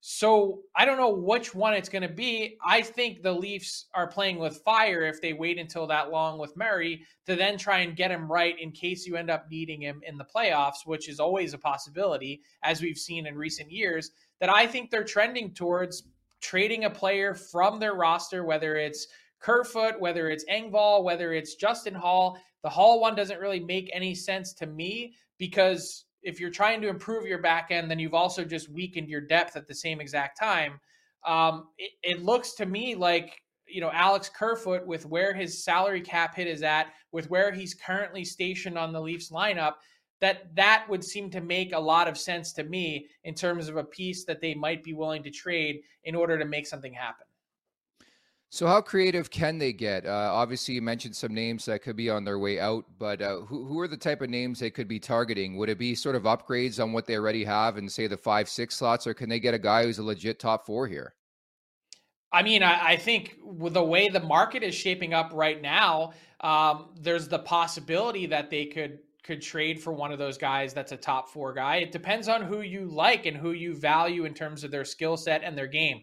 so 0.00 0.61
I 0.76 0.85
don't 0.85 0.98
know 0.98 1.14
which 1.14 1.54
one 1.54 1.74
it's 1.74 1.88
going 1.88 2.02
to 2.02 2.09
be. 2.09 2.56
I 2.64 2.82
think 2.82 3.22
the 3.22 3.32
Leafs 3.32 3.87
are 3.94 4.06
playing 4.06 4.38
with 4.38 4.62
fire 4.64 5.02
if 5.02 5.20
they 5.20 5.32
wait 5.32 5.59
until 5.59 5.87
that 5.88 6.11
long 6.11 6.38
with 6.38 6.56
Murray 6.56 7.02
to 7.26 7.35
then 7.35 7.59
try 7.59 7.80
and 7.80 7.96
get 7.96 8.11
him 8.11 8.30
right 8.30 8.54
in 8.61 8.70
case 8.70 9.06
you 9.06 9.16
end 9.16 9.30
up 9.30 9.46
needing 9.50 9.82
him 9.82 10.00
in 10.06 10.16
the 10.16 10.24
playoffs, 10.24 10.87
which 10.87 11.09
is 11.09 11.18
always 11.18 11.54
a 11.54 11.59
possibility, 11.59 12.42
as 12.62 12.80
we've 12.80 12.98
seen 12.98 13.26
in 13.26 13.37
recent 13.37 13.70
years. 13.70 14.11
That 14.40 14.50
I 14.50 14.66
think 14.66 14.90
they're 14.90 15.02
trending 15.02 15.52
towards 15.52 16.04
trading 16.40 16.85
a 16.85 16.90
player 16.90 17.35
from 17.35 17.80
their 17.80 17.94
roster, 17.94 18.44
whether 18.44 18.76
it's 18.76 19.09
Kerfoot, 19.40 20.00
whether 20.00 20.30
it's 20.30 20.44
Engvall, 20.44 21.04
whether 21.04 21.32
it's 21.32 21.56
Justin 21.56 21.94
Hall. 21.94 22.38
The 22.62 22.68
Hall 22.68 23.00
one 23.00 23.14
doesn't 23.14 23.40
really 23.40 23.61
make 23.61 23.90
any 23.92 24.14
sense 24.14 24.52
to 24.54 24.66
me 24.66 25.14
because 25.38 26.04
if 26.22 26.40
you're 26.40 26.50
trying 26.50 26.81
to 26.83 26.88
improve 26.88 27.26
your 27.26 27.40
back 27.40 27.68
end, 27.70 27.90
then 27.90 27.98
you've 27.98 28.14
also 28.14 28.44
just 28.44 28.68
weakened 28.68 29.09
your 29.09 29.20
depth 29.20 29.57
at 29.57 29.66
the 29.66 29.74
same 29.74 30.00
exact 30.00 30.38
time. 30.38 30.81
Um, 31.26 31.68
it, 31.79 31.92
it 32.02 32.22
looks 32.22 32.55
to 32.55 32.66
me 32.66 32.94
like 32.94 33.40
you 33.66 33.81
know 33.81 33.90
Alex 33.92 34.29
Kerfoot 34.29 34.87
with 34.87 35.07
where 35.07 35.35
his 35.35 35.64
salary 35.64 36.00
cap 36.00 36.35
hit 36.35 36.46
is 36.46 36.62
at, 36.62 36.88
with 37.12 37.29
where 37.31 37.52
he's 37.52 37.74
currently 37.74 38.24
stationed 38.24 38.79
on 38.79 38.92
the 38.92 39.00
Leafs 39.00 39.31
lineup, 39.31 39.74
that 40.20 40.55
that 40.55 40.87
would 40.88 41.05
seem 41.05 41.31
to 41.31 41.40
make 41.40 41.72
a 41.72 41.79
lot 41.79 42.09
of 42.09 42.16
sense 42.16 42.52
to 42.55 42.64
me 42.64 43.07
in 43.24 43.35
terms 43.35 43.68
of 43.68 43.76
a 43.76 43.85
piece 43.85 44.24
that 44.24 44.40
they 44.40 44.55
might 44.55 44.83
be 44.83 44.94
willing 44.94 45.22
to 45.22 45.31
trade 45.31 45.81
in 46.05 46.14
order 46.14 46.38
to 46.38 46.44
make 46.44 46.66
something 46.66 46.92
happen. 46.92 47.26
So, 48.57 48.66
how 48.66 48.81
creative 48.81 49.29
can 49.29 49.59
they 49.59 49.75
get? 49.75 50.07
Uh, 50.07 50.31
obviously, 50.33 50.77
you 50.77 50.81
mentioned 50.81 51.14
some 51.14 51.35
names 51.35 51.66
that 51.66 51.83
could 51.83 51.95
be 51.95 52.09
on 52.09 52.25
their 52.25 52.38
way 52.38 52.59
out, 52.59 52.87
but 52.99 53.21
uh, 53.21 53.40
who, 53.40 53.66
who 53.66 53.79
are 53.81 53.87
the 53.87 53.99
type 53.99 54.23
of 54.23 54.31
names 54.31 54.59
they 54.59 54.71
could 54.71 54.88
be 54.88 54.99
targeting? 54.99 55.59
Would 55.59 55.69
it 55.69 55.79
be 55.79 55.95
sort 55.95 56.16
of 56.16 56.23
upgrades 56.23 56.83
on 56.83 56.95
what 56.95 57.05
they 57.05 57.16
already 57.16 57.45
have 57.45 57.77
and 57.77 57.92
say 57.92 58.07
the 58.07 58.16
five, 58.16 58.49
six 58.49 58.75
slots, 58.75 59.07
or 59.07 59.12
can 59.12 59.29
they 59.29 59.40
get 59.40 59.53
a 59.53 59.59
guy 59.59 59.85
who's 59.85 59.99
a 59.99 60.03
legit 60.03 60.40
top 60.40 60.64
four 60.64 60.87
here? 60.87 61.12
I 62.33 62.42
mean, 62.42 62.62
I, 62.62 62.92
I 62.92 62.97
think 62.97 63.37
with 63.45 63.75
the 63.75 63.85
way 63.85 64.09
the 64.09 64.21
market 64.21 64.62
is 64.62 64.75
shaping 64.75 65.12
up 65.12 65.33
right 65.35 65.61
now, 65.61 66.14
um, 66.40 66.95
there's 66.99 67.29
the 67.29 67.40
possibility 67.40 68.25
that 68.25 68.49
they 68.49 68.64
could 68.64 69.01
could 69.23 69.42
trade 69.42 69.83
for 69.83 69.92
one 69.92 70.12
of 70.12 70.19
those 70.19 70.38
guys 70.38 70.73
that's 70.73 70.92
a 70.92 70.97
top 70.97 71.29
four 71.29 71.53
guy. 71.53 71.77
It 71.77 71.92
depends 71.92 72.27
on 72.27 72.40
who 72.40 72.62
you 72.62 72.87
like 72.87 73.27
and 73.27 73.37
who 73.37 73.51
you 73.51 73.77
value 73.77 74.25
in 74.25 74.33
terms 74.33 74.64
of 74.64 74.71
their 74.71 74.87
skill 74.87 75.19
set 75.19 75.42
and 75.45 75.59
their 75.59 75.66
game. 75.66 76.01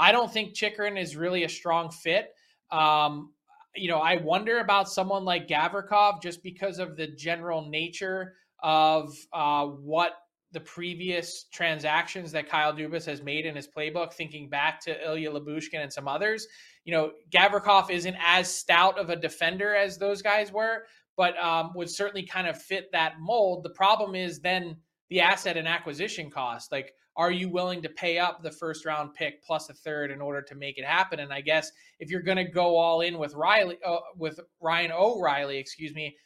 I 0.00 0.12
don't 0.12 0.32
think 0.32 0.54
Chychrun 0.54 0.96
is 0.96 1.14
really 1.14 1.44
a 1.44 1.48
strong 1.48 1.90
fit. 1.90 2.30
Um, 2.72 3.34
you 3.76 3.88
know, 3.88 3.98
I 3.98 4.16
wonder 4.16 4.60
about 4.60 4.88
someone 4.88 5.26
like 5.26 5.46
Gavrikov 5.46 6.22
just 6.22 6.42
because 6.42 6.78
of 6.78 6.96
the 6.96 7.06
general 7.06 7.68
nature 7.68 8.34
of 8.62 9.14
uh, 9.32 9.66
what 9.66 10.14
the 10.52 10.60
previous 10.60 11.44
transactions 11.52 12.32
that 12.32 12.48
Kyle 12.48 12.72
Dubas 12.72 13.04
has 13.04 13.22
made 13.22 13.44
in 13.44 13.54
his 13.54 13.68
playbook, 13.68 14.14
thinking 14.14 14.48
back 14.48 14.80
to 14.80 15.06
Ilya 15.06 15.32
Lyubushkin 15.32 15.80
and 15.80 15.92
some 15.92 16.08
others. 16.08 16.46
You 16.84 16.92
know, 16.92 17.12
Gavrikov 17.30 17.90
isn't 17.90 18.16
as 18.24 18.52
stout 18.52 18.98
of 18.98 19.10
a 19.10 19.16
defender 19.16 19.76
as 19.76 19.98
those 19.98 20.22
guys 20.22 20.50
were, 20.50 20.84
but 21.16 21.38
um, 21.38 21.72
would 21.74 21.90
certainly 21.90 22.26
kind 22.26 22.48
of 22.48 22.60
fit 22.60 22.90
that 22.92 23.20
mold. 23.20 23.62
The 23.62 23.70
problem 23.70 24.14
is 24.14 24.40
then 24.40 24.78
the 25.10 25.20
asset 25.20 25.58
and 25.58 25.68
acquisition 25.68 26.30
cost. 26.30 26.72
Like, 26.72 26.94
are 27.20 27.30
you 27.30 27.50
willing 27.50 27.82
to 27.82 27.88
pay 27.90 28.18
up 28.18 28.42
the 28.42 28.50
first 28.50 28.86
round 28.86 29.12
pick 29.12 29.44
plus 29.44 29.68
a 29.68 29.74
third 29.74 30.10
in 30.10 30.22
order 30.22 30.40
to 30.40 30.54
make 30.54 30.78
it 30.78 30.86
happen? 30.86 31.20
And 31.20 31.34
I 31.34 31.42
guess 31.42 31.70
if 31.98 32.10
you're 32.10 32.22
going 32.22 32.38
to 32.38 32.44
go 32.44 32.78
all 32.78 33.02
in 33.02 33.18
with 33.18 33.34
Riley, 33.34 33.76
uh, 33.86 33.98
with 34.16 34.40
Ryan 34.58 34.90
O'Reilly, 34.90 35.58
excuse 35.58 35.94
me, 35.94 36.16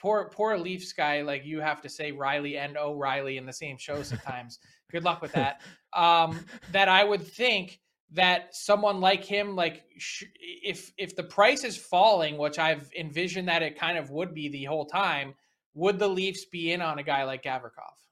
poor 0.00 0.30
poor 0.32 0.56
Leafs 0.56 0.92
guy, 0.92 1.22
like 1.22 1.44
you 1.44 1.60
have 1.60 1.80
to 1.80 1.88
say 1.88 2.12
Riley 2.12 2.56
and 2.56 2.76
O'Reilly 2.76 3.36
in 3.36 3.46
the 3.46 3.52
same 3.52 3.76
show 3.78 4.04
sometimes. 4.04 4.60
Good 4.92 5.02
luck 5.02 5.22
with 5.22 5.32
that. 5.32 5.60
Um, 5.92 6.46
that 6.70 6.88
I 6.88 7.02
would 7.02 7.26
think 7.26 7.80
that 8.12 8.54
someone 8.54 9.00
like 9.00 9.24
him, 9.24 9.56
like 9.56 9.82
sh- 9.98 10.22
if 10.38 10.92
if 10.96 11.16
the 11.16 11.24
price 11.24 11.64
is 11.64 11.76
falling, 11.76 12.38
which 12.38 12.60
I've 12.60 12.88
envisioned 12.96 13.48
that 13.48 13.64
it 13.64 13.76
kind 13.76 13.98
of 13.98 14.10
would 14.10 14.32
be 14.32 14.48
the 14.50 14.66
whole 14.66 14.86
time, 14.86 15.34
would 15.74 15.98
the 15.98 16.08
Leafs 16.08 16.44
be 16.44 16.70
in 16.70 16.80
on 16.80 17.00
a 17.00 17.02
guy 17.02 17.24
like 17.24 17.42
Gavrikov? 17.42 18.03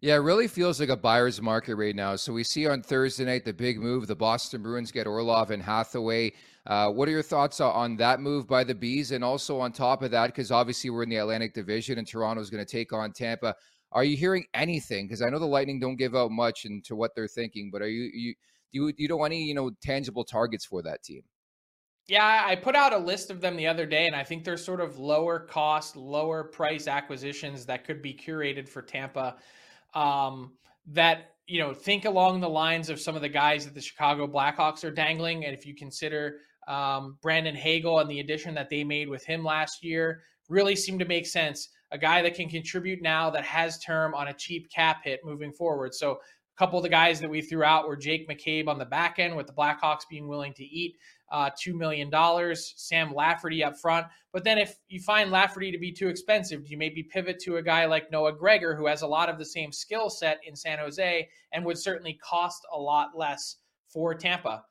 Yeah, 0.00 0.14
it 0.14 0.18
really 0.18 0.46
feels 0.46 0.78
like 0.78 0.90
a 0.90 0.96
buyer's 0.96 1.42
market 1.42 1.74
right 1.74 1.94
now. 1.94 2.14
So 2.14 2.32
we 2.32 2.44
see 2.44 2.68
on 2.68 2.82
Thursday 2.82 3.24
night 3.24 3.44
the 3.44 3.52
big 3.52 3.80
move. 3.80 4.06
The 4.06 4.14
Boston 4.14 4.62
Bruins 4.62 4.92
get 4.92 5.08
Orlov 5.08 5.50
and 5.50 5.60
Hathaway. 5.60 6.34
Uh, 6.66 6.90
what 6.90 7.08
are 7.08 7.10
your 7.10 7.22
thoughts 7.22 7.60
on 7.60 7.96
that 7.96 8.20
move 8.20 8.46
by 8.46 8.62
the 8.62 8.76
Bees? 8.76 9.10
And 9.10 9.24
also 9.24 9.58
on 9.58 9.72
top 9.72 10.02
of 10.02 10.12
that, 10.12 10.28
because 10.28 10.52
obviously 10.52 10.90
we're 10.90 11.02
in 11.02 11.08
the 11.08 11.16
Atlantic 11.16 11.52
Division 11.52 11.98
and 11.98 12.06
Toronto 12.06 12.40
is 12.40 12.48
going 12.48 12.64
to 12.64 12.70
take 12.70 12.92
on 12.92 13.12
Tampa. 13.12 13.56
Are 13.90 14.04
you 14.04 14.16
hearing 14.16 14.44
anything? 14.54 15.06
Because 15.06 15.20
I 15.20 15.30
know 15.30 15.40
the 15.40 15.46
Lightning 15.46 15.80
don't 15.80 15.96
give 15.96 16.14
out 16.14 16.30
much 16.30 16.64
into 16.64 16.94
what 16.94 17.16
they're 17.16 17.26
thinking, 17.26 17.70
but 17.72 17.82
are 17.82 17.88
you 17.88 18.08
you 18.12 18.34
do 18.72 18.80
you, 18.80 18.92
you 18.96 19.16
want 19.16 19.32
any 19.32 19.42
you 19.42 19.54
know 19.54 19.70
tangible 19.82 20.24
targets 20.24 20.64
for 20.64 20.82
that 20.82 21.02
team? 21.02 21.22
Yeah, 22.06 22.44
I 22.46 22.54
put 22.54 22.76
out 22.76 22.92
a 22.92 22.98
list 22.98 23.30
of 23.30 23.40
them 23.40 23.56
the 23.56 23.66
other 23.66 23.84
day, 23.84 24.06
and 24.06 24.14
I 24.14 24.24
think 24.24 24.44
they're 24.44 24.56
sort 24.56 24.80
of 24.80 24.98
lower 24.98 25.40
cost, 25.40 25.96
lower 25.96 26.44
price 26.44 26.86
acquisitions 26.86 27.66
that 27.66 27.84
could 27.84 28.00
be 28.00 28.14
curated 28.14 28.68
for 28.68 28.80
Tampa 28.80 29.36
um, 29.94 30.52
that 30.88 31.32
you 31.46 31.60
know 31.60 31.72
think 31.72 32.04
along 32.04 32.40
the 32.40 32.48
lines 32.48 32.90
of 32.90 33.00
some 33.00 33.16
of 33.16 33.22
the 33.22 33.28
guys 33.28 33.64
that 33.64 33.74
the 33.74 33.80
Chicago 33.80 34.26
Blackhawks 34.26 34.84
are 34.84 34.90
dangling, 34.90 35.44
and 35.44 35.54
if 35.54 35.66
you 35.66 35.74
consider 35.74 36.36
um, 36.68 37.16
Brandon 37.22 37.54
Hagel 37.54 37.98
and 38.00 38.10
the 38.10 38.20
addition 38.20 38.54
that 38.54 38.68
they 38.70 38.84
made 38.84 39.08
with 39.08 39.24
him 39.24 39.44
last 39.44 39.82
year, 39.82 40.22
really 40.48 40.76
seemed 40.76 41.00
to 41.00 41.06
make 41.06 41.26
sense. 41.26 41.68
A 41.90 41.98
guy 41.98 42.20
that 42.22 42.34
can 42.34 42.50
contribute 42.50 43.00
now 43.00 43.30
that 43.30 43.44
has 43.44 43.78
term 43.78 44.14
on 44.14 44.28
a 44.28 44.34
cheap 44.34 44.70
cap 44.70 44.98
hit 45.04 45.20
moving 45.24 45.52
forward. 45.52 45.94
So 45.94 46.12
a 46.12 46.16
couple 46.58 46.78
of 46.78 46.82
the 46.82 46.90
guys 46.90 47.18
that 47.20 47.30
we 47.30 47.40
threw 47.40 47.64
out 47.64 47.88
were 47.88 47.96
Jake 47.96 48.28
McCabe 48.28 48.68
on 48.68 48.78
the 48.78 48.84
back 48.84 49.18
end, 49.18 49.34
with 49.34 49.46
the 49.46 49.54
Blackhawks 49.54 50.02
being 50.10 50.28
willing 50.28 50.52
to 50.54 50.64
eat 50.64 50.96
uh, 51.30 51.50
$2 51.50 51.74
million. 51.74 52.10
Sam 52.54 53.14
Lafferty 53.14 53.62
up 53.62 53.78
front. 53.78 54.06
But 54.32 54.44
then 54.44 54.58
if 54.58 54.76
you 54.88 55.00
find 55.00 55.30
Lafferty 55.30 55.72
to 55.72 55.78
be 55.78 55.92
too 55.92 56.08
expensive, 56.08 56.66
you 56.66 56.76
maybe 56.76 57.02
pivot 57.02 57.38
to 57.40 57.56
a 57.56 57.62
guy 57.62 57.86
like 57.86 58.10
Noah 58.10 58.32
Gregor, 58.32 58.74
who 58.74 58.86
has 58.86 59.02
a 59.02 59.06
lot 59.06 59.28
of 59.28 59.38
the 59.38 59.44
same 59.44 59.72
skill 59.72 60.10
set 60.10 60.40
in 60.46 60.54
San 60.54 60.78
Jose 60.78 61.28
and 61.52 61.64
would 61.64 61.78
certainly 61.78 62.18
cost 62.22 62.60
a 62.72 62.78
lot 62.78 63.16
less 63.16 63.56
for 63.88 64.14
Tampa. 64.14 64.64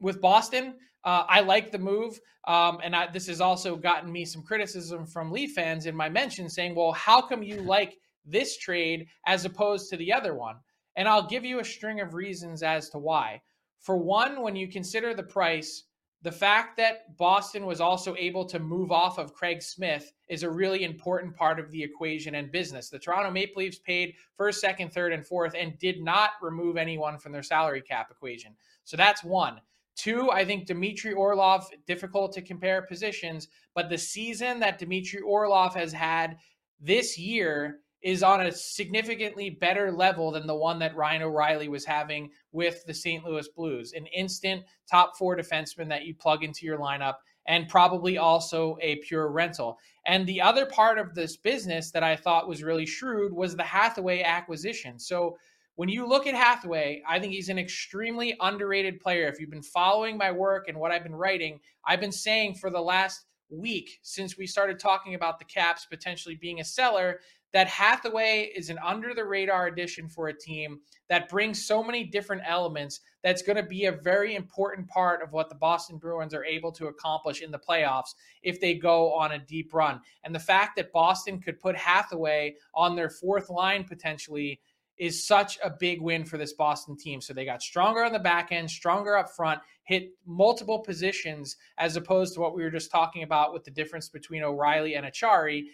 With 0.00 0.20
Boston, 0.20 0.74
uh, 1.04 1.24
I 1.28 1.40
like 1.40 1.70
the 1.70 1.78
move. 1.78 2.18
Um, 2.46 2.78
and 2.82 2.94
I, 2.94 3.10
this 3.10 3.26
has 3.28 3.40
also 3.40 3.76
gotten 3.76 4.10
me 4.10 4.24
some 4.24 4.42
criticism 4.42 5.06
from 5.06 5.32
Leaf 5.32 5.54
fans 5.54 5.86
in 5.86 5.96
my 5.96 6.08
mention 6.08 6.48
saying, 6.48 6.74
well, 6.74 6.92
how 6.92 7.20
come 7.20 7.42
you 7.42 7.62
like 7.62 7.96
this 8.24 8.56
trade 8.58 9.06
as 9.26 9.44
opposed 9.44 9.88
to 9.90 9.96
the 9.96 10.12
other 10.12 10.34
one? 10.34 10.56
And 10.96 11.08
I'll 11.08 11.26
give 11.26 11.44
you 11.44 11.60
a 11.60 11.64
string 11.64 12.00
of 12.00 12.14
reasons 12.14 12.62
as 12.62 12.88
to 12.90 12.98
why. 12.98 13.40
For 13.80 13.96
one, 13.96 14.42
when 14.42 14.56
you 14.56 14.68
consider 14.68 15.14
the 15.14 15.22
price, 15.22 15.84
the 16.26 16.32
fact 16.32 16.76
that 16.76 17.16
Boston 17.16 17.66
was 17.66 17.80
also 17.80 18.16
able 18.18 18.44
to 18.46 18.58
move 18.58 18.90
off 18.90 19.16
of 19.16 19.32
Craig 19.32 19.62
Smith 19.62 20.12
is 20.28 20.42
a 20.42 20.50
really 20.50 20.82
important 20.82 21.36
part 21.36 21.60
of 21.60 21.70
the 21.70 21.80
equation 21.80 22.34
and 22.34 22.50
business. 22.50 22.88
The 22.90 22.98
Toronto 22.98 23.30
Maple 23.30 23.62
Leafs 23.62 23.78
paid 23.78 24.14
first, 24.36 24.60
second, 24.60 24.92
third, 24.92 25.12
and 25.12 25.24
fourth 25.24 25.54
and 25.56 25.78
did 25.78 26.02
not 26.02 26.30
remove 26.42 26.76
anyone 26.76 27.16
from 27.16 27.30
their 27.30 27.44
salary 27.44 27.80
cap 27.80 28.08
equation. 28.10 28.56
So 28.82 28.96
that's 28.96 29.22
one. 29.22 29.60
Two, 29.94 30.32
I 30.32 30.44
think 30.44 30.66
Dmitry 30.66 31.12
Orlov, 31.12 31.70
difficult 31.86 32.32
to 32.32 32.42
compare 32.42 32.82
positions, 32.82 33.46
but 33.76 33.88
the 33.88 33.96
season 33.96 34.58
that 34.58 34.80
Dmitry 34.80 35.20
Orlov 35.20 35.76
has 35.76 35.92
had 35.92 36.38
this 36.80 37.16
year 37.16 37.82
is 38.02 38.22
on 38.22 38.40
a 38.40 38.52
significantly 38.52 39.50
better 39.50 39.90
level 39.90 40.30
than 40.30 40.46
the 40.46 40.54
one 40.54 40.78
that 40.78 40.96
Ryan 40.96 41.22
O'Reilly 41.22 41.68
was 41.68 41.84
having 41.84 42.30
with 42.52 42.84
the 42.86 42.94
St. 42.94 43.24
Louis 43.24 43.48
Blues. 43.48 43.92
An 43.94 44.06
instant 44.06 44.64
top 44.90 45.16
four 45.16 45.36
defenseman 45.36 45.88
that 45.88 46.04
you 46.04 46.14
plug 46.14 46.44
into 46.44 46.66
your 46.66 46.78
lineup 46.78 47.14
and 47.48 47.68
probably 47.68 48.18
also 48.18 48.76
a 48.80 48.96
pure 48.96 49.30
rental. 49.30 49.78
And 50.06 50.26
the 50.26 50.40
other 50.40 50.66
part 50.66 50.98
of 50.98 51.14
this 51.14 51.36
business 51.36 51.90
that 51.92 52.02
I 52.02 52.16
thought 52.16 52.48
was 52.48 52.62
really 52.62 52.86
shrewd 52.86 53.32
was 53.32 53.56
the 53.56 53.62
Hathaway 53.62 54.22
acquisition. 54.22 54.98
So 54.98 55.36
when 55.76 55.88
you 55.88 56.06
look 56.06 56.26
at 56.26 56.34
Hathaway, 56.34 57.02
I 57.06 57.18
think 57.18 57.32
he's 57.32 57.48
an 57.48 57.58
extremely 57.58 58.34
underrated 58.40 59.00
player. 59.00 59.28
If 59.28 59.40
you've 59.40 59.50
been 59.50 59.62
following 59.62 60.16
my 60.16 60.32
work 60.32 60.68
and 60.68 60.78
what 60.78 60.90
I've 60.90 61.02
been 61.02 61.14
writing, 61.14 61.60
I've 61.86 62.00
been 62.00 62.12
saying 62.12 62.54
for 62.54 62.70
the 62.70 62.80
last 62.80 63.24
week 63.48 63.98
since 64.02 64.36
we 64.36 64.46
started 64.46 64.78
talking 64.78 65.14
about 65.14 65.38
the 65.38 65.44
Caps 65.44 65.86
potentially 65.86 66.34
being 66.34 66.60
a 66.60 66.64
seller 66.64 67.20
that 67.52 67.68
Hathaway 67.68 68.52
is 68.54 68.70
an 68.70 68.78
under 68.84 69.14
the 69.14 69.24
radar 69.24 69.66
addition 69.66 70.08
for 70.08 70.28
a 70.28 70.38
team 70.38 70.80
that 71.08 71.28
brings 71.28 71.64
so 71.64 71.82
many 71.82 72.04
different 72.04 72.42
elements 72.44 73.00
that's 73.22 73.42
going 73.42 73.56
to 73.56 73.62
be 73.62 73.86
a 73.86 73.92
very 73.92 74.34
important 74.34 74.88
part 74.88 75.22
of 75.22 75.32
what 75.32 75.48
the 75.48 75.54
Boston 75.54 75.96
Bruins 75.96 76.34
are 76.34 76.44
able 76.44 76.72
to 76.72 76.88
accomplish 76.88 77.42
in 77.42 77.50
the 77.50 77.58
playoffs 77.58 78.14
if 78.42 78.60
they 78.60 78.74
go 78.74 79.12
on 79.14 79.32
a 79.32 79.38
deep 79.38 79.72
run. 79.72 80.00
And 80.24 80.34
the 80.34 80.40
fact 80.40 80.76
that 80.76 80.92
Boston 80.92 81.40
could 81.40 81.58
put 81.58 81.76
Hathaway 81.76 82.56
on 82.74 82.94
their 82.94 83.10
fourth 83.10 83.48
line 83.48 83.84
potentially 83.84 84.60
is 84.98 85.26
such 85.26 85.58
a 85.62 85.70
big 85.70 86.00
win 86.00 86.24
for 86.24 86.38
this 86.38 86.54
Boston 86.54 86.96
team. 86.96 87.20
So 87.20 87.34
they 87.34 87.44
got 87.44 87.62
stronger 87.62 88.04
on 88.04 88.12
the 88.12 88.18
back 88.18 88.50
end, 88.50 88.70
stronger 88.70 89.16
up 89.16 89.30
front, 89.30 89.60
hit 89.82 90.10
multiple 90.26 90.78
positions 90.78 91.56
as 91.78 91.96
opposed 91.96 92.34
to 92.34 92.40
what 92.40 92.54
we 92.54 92.62
were 92.62 92.70
just 92.70 92.90
talking 92.90 93.22
about 93.22 93.52
with 93.52 93.64
the 93.64 93.70
difference 93.70 94.08
between 94.08 94.42
O'Reilly 94.42 94.94
and 94.94 95.04
Acciari. 95.04 95.64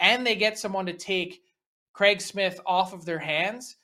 And 0.00 0.26
they 0.26 0.34
get 0.34 0.58
someone 0.58 0.86
to 0.86 0.92
take 0.92 1.42
Craig 1.92 2.20
Smith 2.20 2.58
off 2.66 2.92
of 2.92 3.04
their 3.04 3.18
hands. 3.18 3.76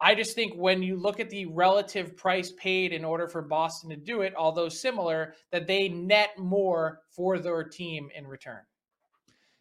I 0.00 0.14
just 0.14 0.34
think 0.34 0.54
when 0.54 0.82
you 0.82 0.96
look 0.96 1.18
at 1.18 1.30
the 1.30 1.46
relative 1.46 2.16
price 2.16 2.52
paid 2.52 2.92
in 2.92 3.04
order 3.04 3.26
for 3.26 3.42
Boston 3.42 3.90
to 3.90 3.96
do 3.96 4.20
it, 4.20 4.32
although 4.36 4.68
similar, 4.68 5.34
that 5.50 5.66
they 5.66 5.88
net 5.88 6.38
more 6.38 7.00
for 7.10 7.38
their 7.38 7.64
team 7.64 8.08
in 8.14 8.26
return. 8.26 8.60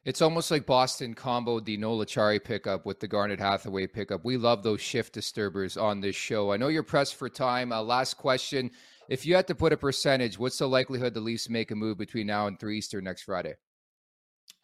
It's 0.05 0.21
almost 0.21 0.51
like 0.51 0.65
Boston 0.65 1.15
comboed 1.15 1.65
the 1.65 1.75
Noel 1.75 2.05
Acciari 2.05 2.41
pickup 2.41 2.85
with 2.85 2.99
the 2.99 3.09
Garnet 3.09 3.39
Hathaway 3.39 3.87
pickup. 3.87 4.23
We 4.23 4.37
love 4.37 4.63
those 4.63 4.79
shift 4.79 5.13
disturbers 5.13 5.75
on 5.75 5.99
this 5.99 6.15
show. 6.15 6.53
I 6.53 6.57
know 6.57 6.69
you're 6.69 6.83
pressed 6.83 7.15
for 7.15 7.27
time. 7.27 7.73
Uh, 7.73 7.81
last 7.81 8.13
question. 8.13 8.71
If 9.09 9.25
you 9.25 9.35
had 9.35 9.47
to 9.47 9.55
put 9.55 9.73
a 9.73 9.77
percentage, 9.77 10.39
what's 10.39 10.59
the 10.59 10.67
likelihood 10.67 11.13
the 11.13 11.19
Leafs 11.19 11.49
make 11.49 11.71
a 11.71 11.75
move 11.75 11.97
between 11.97 12.27
now 12.27 12.47
and 12.47 12.57
3 12.57 12.77
Eastern 12.77 13.03
next 13.03 13.23
Friday? 13.23 13.55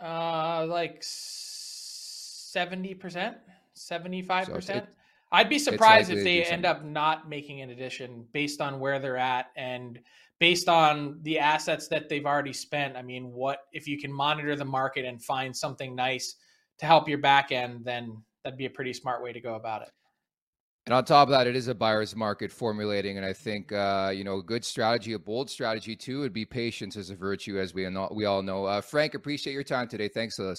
Uh, 0.04 0.66
like 0.68 1.02
70%, 1.02 3.36
75%. 3.76 4.88
I'd 5.32 5.50
be 5.50 5.58
surprised 5.58 6.12
if 6.12 6.24
they 6.24 6.44
end 6.44 6.66
up 6.66 6.84
not 6.84 7.30
making 7.30 7.62
an 7.62 7.72
addition 7.72 8.28
based 8.34 8.62
on 8.62 8.80
where 8.80 9.00
they're 9.00 9.18
at 9.18 9.48
and– 9.56 10.00
based 10.44 10.68
on 10.68 11.18
the 11.22 11.40
assets 11.40 11.88
that 11.88 12.10
they've 12.10 12.26
already 12.26 12.52
spent, 12.52 12.98
I 12.98 13.02
mean, 13.02 13.32
what 13.32 13.60
if 13.72 13.88
you 13.88 13.98
can 13.98 14.12
monitor 14.12 14.58
the 14.58 14.66
market 14.66 15.06
and 15.06 15.24
find 15.24 15.56
something 15.56 15.96
nice 15.96 16.36
to 16.80 16.86
help 16.86 17.08
your 17.08 17.20
back 17.20 17.54
end, 17.54 17.86
then 17.86 18.22
that'd 18.44 18.58
be 18.58 18.66
a 18.66 18.70
pretty 18.70 18.92
smart 18.92 19.24
way 19.24 19.32
to 19.32 19.40
go 19.40 19.56
about 19.56 19.84
it. 19.84 19.92
And 20.86 20.94
on 20.94 21.06
top 21.06 21.30
of 21.30 21.32
that, 21.32 21.48
it 21.48 21.56
is 21.56 21.70
a 21.70 21.76
buyer's 21.76 22.14
market 22.14 22.52
formulating, 22.52 23.16
and 23.16 23.26
I 23.26 23.32
think 23.32 23.72
uh, 23.72 24.12
you 24.14 24.26
know 24.26 24.40
a 24.40 24.44
good 24.44 24.66
strategy, 24.66 25.14
a 25.14 25.20
bold 25.20 25.50
strategy 25.50 25.96
too, 25.96 26.20
would 26.20 26.34
be 26.34 26.46
patience 26.46 26.98
as 26.98 27.10
a 27.10 27.16
virtue, 27.16 27.58
as 27.58 27.74
we 27.74 27.88
we 28.12 28.26
all 28.26 28.42
know. 28.42 28.66
Uh, 28.66 28.82
Frank, 28.82 29.14
appreciate 29.14 29.54
your 29.54 29.64
time 29.64 29.88
today. 29.88 30.10
Thanks 30.10 30.36
to. 30.38 30.56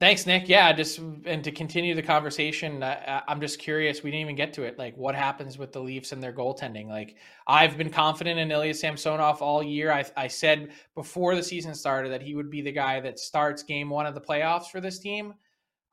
Thanks, 0.00 0.26
Nick. 0.26 0.48
Yeah, 0.48 0.72
just 0.72 1.00
and 1.24 1.42
to 1.42 1.50
continue 1.50 1.92
the 1.92 2.02
conversation, 2.02 2.84
uh, 2.84 3.22
I'm 3.26 3.40
just 3.40 3.58
curious. 3.58 4.04
We 4.04 4.12
didn't 4.12 4.20
even 4.20 4.36
get 4.36 4.52
to 4.52 4.62
it. 4.62 4.78
Like, 4.78 4.96
what 4.96 5.16
happens 5.16 5.58
with 5.58 5.72
the 5.72 5.80
Leafs 5.80 6.12
and 6.12 6.22
their 6.22 6.32
goaltending? 6.32 6.86
Like, 6.86 7.16
I've 7.48 7.76
been 7.76 7.90
confident 7.90 8.38
in 8.38 8.52
Ilya 8.52 8.74
Samsonov 8.74 9.42
all 9.42 9.60
year. 9.60 9.90
I, 9.90 10.04
I 10.16 10.28
said 10.28 10.70
before 10.94 11.34
the 11.34 11.42
season 11.42 11.74
started 11.74 12.12
that 12.12 12.22
he 12.22 12.36
would 12.36 12.48
be 12.48 12.62
the 12.62 12.70
guy 12.70 13.00
that 13.00 13.18
starts 13.18 13.64
Game 13.64 13.90
One 13.90 14.06
of 14.06 14.14
the 14.14 14.20
playoffs 14.20 14.66
for 14.66 14.80
this 14.80 15.00
team. 15.00 15.34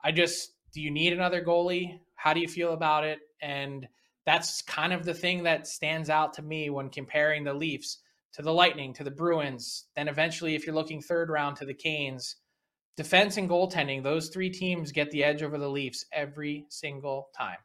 I 0.04 0.12
just, 0.12 0.52
do 0.72 0.80
you 0.80 0.92
need 0.92 1.12
another 1.12 1.42
goalie? 1.42 1.98
How 2.14 2.32
do 2.32 2.38
you 2.38 2.48
feel 2.48 2.74
about 2.74 3.02
it? 3.02 3.18
And 3.40 3.86
that's 4.24 4.62
kind 4.62 4.92
of 4.92 5.04
the 5.04 5.14
thing 5.14 5.44
that 5.44 5.66
stands 5.66 6.10
out 6.10 6.34
to 6.34 6.42
me 6.42 6.70
when 6.70 6.90
comparing 6.90 7.44
the 7.44 7.54
Leafs 7.54 7.98
to 8.34 8.42
the 8.42 8.52
Lightning, 8.52 8.92
to 8.94 9.04
the 9.04 9.10
Bruins, 9.10 9.86
then 9.94 10.08
eventually, 10.08 10.54
if 10.54 10.66
you're 10.66 10.74
looking 10.74 11.00
third 11.00 11.30
round, 11.30 11.56
to 11.56 11.64
the 11.64 11.74
Canes 11.74 12.36
defense 12.96 13.36
and 13.36 13.48
goaltending, 13.48 14.02
those 14.02 14.28
three 14.28 14.50
teams 14.50 14.92
get 14.92 15.10
the 15.10 15.24
edge 15.24 15.42
over 15.42 15.58
the 15.58 15.68
Leafs 15.68 16.04
every 16.12 16.66
single 16.68 17.28
time. 17.36 17.58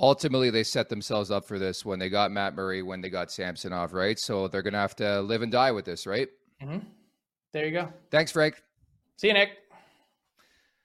Ultimately, 0.00 0.50
they 0.50 0.64
set 0.64 0.88
themselves 0.88 1.30
up 1.30 1.46
for 1.46 1.58
this 1.58 1.84
when 1.84 1.98
they 1.98 2.08
got 2.08 2.32
Matt 2.32 2.54
Murray, 2.54 2.82
when 2.82 3.00
they 3.00 3.10
got 3.10 3.30
Samsonov, 3.30 3.92
right? 3.92 4.18
So 4.18 4.48
they're 4.48 4.62
going 4.62 4.72
to 4.72 4.78
have 4.78 4.96
to 4.96 5.20
live 5.20 5.42
and 5.42 5.52
die 5.52 5.70
with 5.70 5.84
this, 5.84 6.06
right? 6.06 6.28
Mm-hmm. 6.62 6.78
There 7.52 7.66
you 7.66 7.72
go. 7.72 7.92
Thanks, 8.10 8.32
Frank. 8.32 8.62
See 9.16 9.28
you, 9.28 9.34
Nick. 9.34 9.50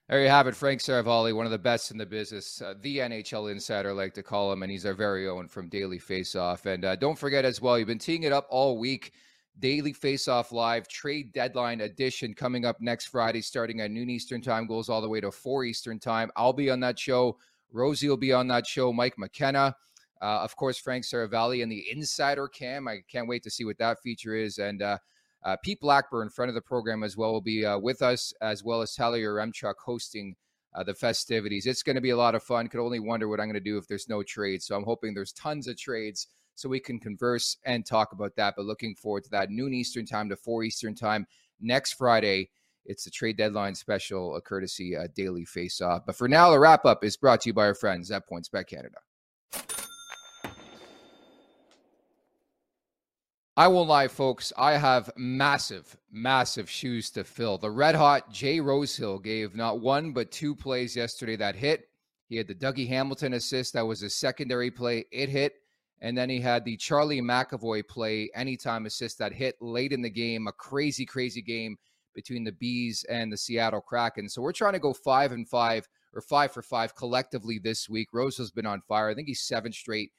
There 0.09 0.23
you 0.23 0.29
have 0.29 0.47
it, 0.47 0.55
Frank 0.55 0.79
Seravalli, 0.79 1.35
one 1.35 1.45
of 1.45 1.51
the 1.51 1.57
best 1.57 1.91
in 1.91 1.97
the 1.97 2.05
business, 2.05 2.61
uh, 2.61 2.75
the 2.79 2.99
NHL 2.99 3.51
insider, 3.51 3.93
like 3.93 4.13
to 4.13 4.23
call 4.23 4.53
him, 4.53 4.63
and 4.63 4.71
he's 4.71 4.85
our 4.85 4.93
very 4.93 5.27
own 5.27 5.49
from 5.49 5.67
Daily 5.67 5.99
Faceoff. 5.99 6.65
And 6.65 6.85
uh, 6.85 6.95
don't 6.95 7.19
forget 7.19 7.43
as 7.43 7.61
well, 7.61 7.77
you've 7.77 7.89
been 7.89 7.99
teeing 7.99 8.23
it 8.23 8.31
up 8.31 8.47
all 8.49 8.77
week. 8.77 9.11
Daily 9.59 9.91
Face 9.91 10.29
Off 10.29 10.53
Live 10.53 10.87
trade 10.87 11.33
deadline 11.33 11.81
edition 11.81 12.33
coming 12.33 12.63
up 12.63 12.79
next 12.79 13.07
Friday, 13.07 13.41
starting 13.41 13.81
at 13.81 13.91
noon 13.91 14.09
Eastern 14.09 14.39
time, 14.39 14.65
goes 14.65 14.87
all 14.87 15.01
the 15.01 15.09
way 15.09 15.19
to 15.19 15.29
4 15.29 15.65
Eastern 15.65 15.99
time. 15.99 16.31
I'll 16.37 16.53
be 16.53 16.69
on 16.69 16.79
that 16.79 16.97
show. 16.97 17.37
Rosie 17.73 18.07
will 18.07 18.15
be 18.15 18.31
on 18.31 18.47
that 18.47 18.65
show. 18.65 18.93
Mike 18.93 19.17
McKenna. 19.17 19.75
Uh, 20.21 20.39
of 20.39 20.55
course, 20.55 20.77
Frank 20.77 21.03
Seravalli 21.03 21.63
and 21.63 21.71
the 21.71 21.85
Insider 21.91 22.47
Cam. 22.47 22.87
I 22.87 22.99
can't 23.11 23.27
wait 23.27 23.43
to 23.43 23.49
see 23.49 23.65
what 23.65 23.77
that 23.79 23.99
feature 24.01 24.35
is. 24.35 24.57
And 24.57 24.81
uh, 25.47 25.55
Pete 25.63 25.79
Blackburn, 25.79 26.29
friend 26.29 26.49
of 26.49 26.55
the 26.55 26.61
program 26.61 27.03
as 27.03 27.15
well, 27.15 27.31
will 27.31 27.39
be 27.39 27.65
uh, 27.65 27.77
with 27.77 28.01
us, 28.01 28.33
as 28.41 28.65
well 28.65 28.81
as 28.81 28.93
Tyler 28.93 29.17
Yaremchuk 29.17 29.75
hosting 29.83 30.35
uh, 30.75 30.83
the 30.83 30.93
festivities. 30.93 31.65
It's 31.65 31.83
going 31.83 31.95
to 31.95 32.01
be 32.01 32.09
a 32.09 32.17
lot 32.17 32.35
of 32.35 32.43
fun. 32.43 32.67
Could 32.67 32.81
only 32.81 32.99
wonder 32.99 33.29
what 33.29 33.39
I'm 33.39 33.47
going 33.47 33.53
to 33.53 33.61
do 33.61 33.77
if 33.77 33.87
there's 33.87 34.09
no 34.09 34.23
trades. 34.23 34.65
So 34.65 34.75
I'm 34.75 34.83
hoping 34.83 35.13
there's 35.13 35.31
tons 35.31 35.69
of 35.69 35.77
trades 35.77 36.27
so 36.55 36.67
we 36.67 36.81
can 36.81 36.99
converse 36.99 37.55
and 37.63 37.85
talk 37.85 38.11
about 38.11 38.35
that. 38.35 38.55
But 38.57 38.65
looking 38.65 38.93
forward 38.93 39.23
to 39.23 39.29
that 39.29 39.49
noon 39.49 39.73
Eastern 39.73 40.05
time 40.05 40.27
to 40.27 40.35
4 40.35 40.65
Eastern 40.65 40.93
time 40.93 41.25
next 41.61 41.93
Friday. 41.93 42.49
It's 42.85 43.05
the 43.05 43.11
trade 43.11 43.37
deadline 43.37 43.75
special, 43.75 44.35
a 44.35 44.41
courtesy 44.41 44.97
uh, 44.97 45.07
daily 45.15 45.45
face 45.45 45.79
off. 45.79 46.05
But 46.05 46.17
for 46.17 46.27
now, 46.27 46.51
the 46.51 46.59
wrap 46.59 46.83
up 46.83 47.05
is 47.05 47.15
brought 47.15 47.39
to 47.41 47.49
you 47.49 47.53
by 47.53 47.67
our 47.67 47.73
friends 47.73 48.11
at 48.11 48.29
PointsBet 48.29 48.67
Canada. 48.67 48.97
I 53.57 53.67
won't 53.69 53.89
lie, 53.89 54.07
folks. 54.07 54.53
I 54.55 54.73
have 54.73 55.09
massive, 55.17 55.97
massive 56.11 56.69
shoes 56.69 57.09
to 57.09 57.23
fill. 57.23 57.57
The 57.57 57.71
red 57.71 57.95
hot 57.95 58.31
Jay 58.31 58.59
Rosehill 58.59 59.17
gave 59.17 59.55
not 59.55 59.79
one, 59.79 60.11
but 60.11 60.29
two 60.31 60.53
plays 60.53 60.95
yesterday 60.95 61.35
that 61.37 61.55
hit. 61.55 61.89
He 62.29 62.35
had 62.35 62.47
the 62.47 62.53
Dougie 62.53 62.87
Hamilton 62.87 63.33
assist. 63.33 63.73
That 63.73 63.87
was 63.87 64.03
a 64.03 64.11
secondary 64.11 64.69
play. 64.69 65.05
It 65.11 65.29
hit. 65.29 65.55
And 66.01 66.15
then 66.15 66.29
he 66.29 66.39
had 66.39 66.65
the 66.65 66.77
Charlie 66.77 67.19
McAvoy 67.19 67.87
play 67.87 68.29
anytime 68.35 68.85
assist 68.85 69.17
that 69.17 69.33
hit 69.33 69.55
late 69.59 69.91
in 69.91 70.03
the 70.03 70.09
game, 70.11 70.45
a 70.45 70.51
crazy, 70.51 71.03
crazy 71.03 71.41
game 71.41 71.77
between 72.13 72.43
the 72.43 72.51
Bees 72.51 73.05
and 73.09 73.33
the 73.33 73.37
Seattle 73.37 73.81
Kraken. 73.81 74.29
So 74.29 74.39
we're 74.39 74.51
trying 74.51 74.73
to 74.73 74.79
go 74.79 74.93
five 74.93 75.31
and 75.31 75.49
five 75.49 75.87
or 76.13 76.21
five 76.21 76.51
for 76.51 76.61
five 76.61 76.93
collectively 76.93 77.57
this 77.57 77.89
week. 77.89 78.09
Rose 78.13 78.37
has 78.37 78.51
been 78.51 78.67
on 78.67 78.81
fire. 78.81 79.09
I 79.09 79.15
think 79.15 79.27
he's 79.27 79.41
seven 79.41 79.73
straight 79.73 80.11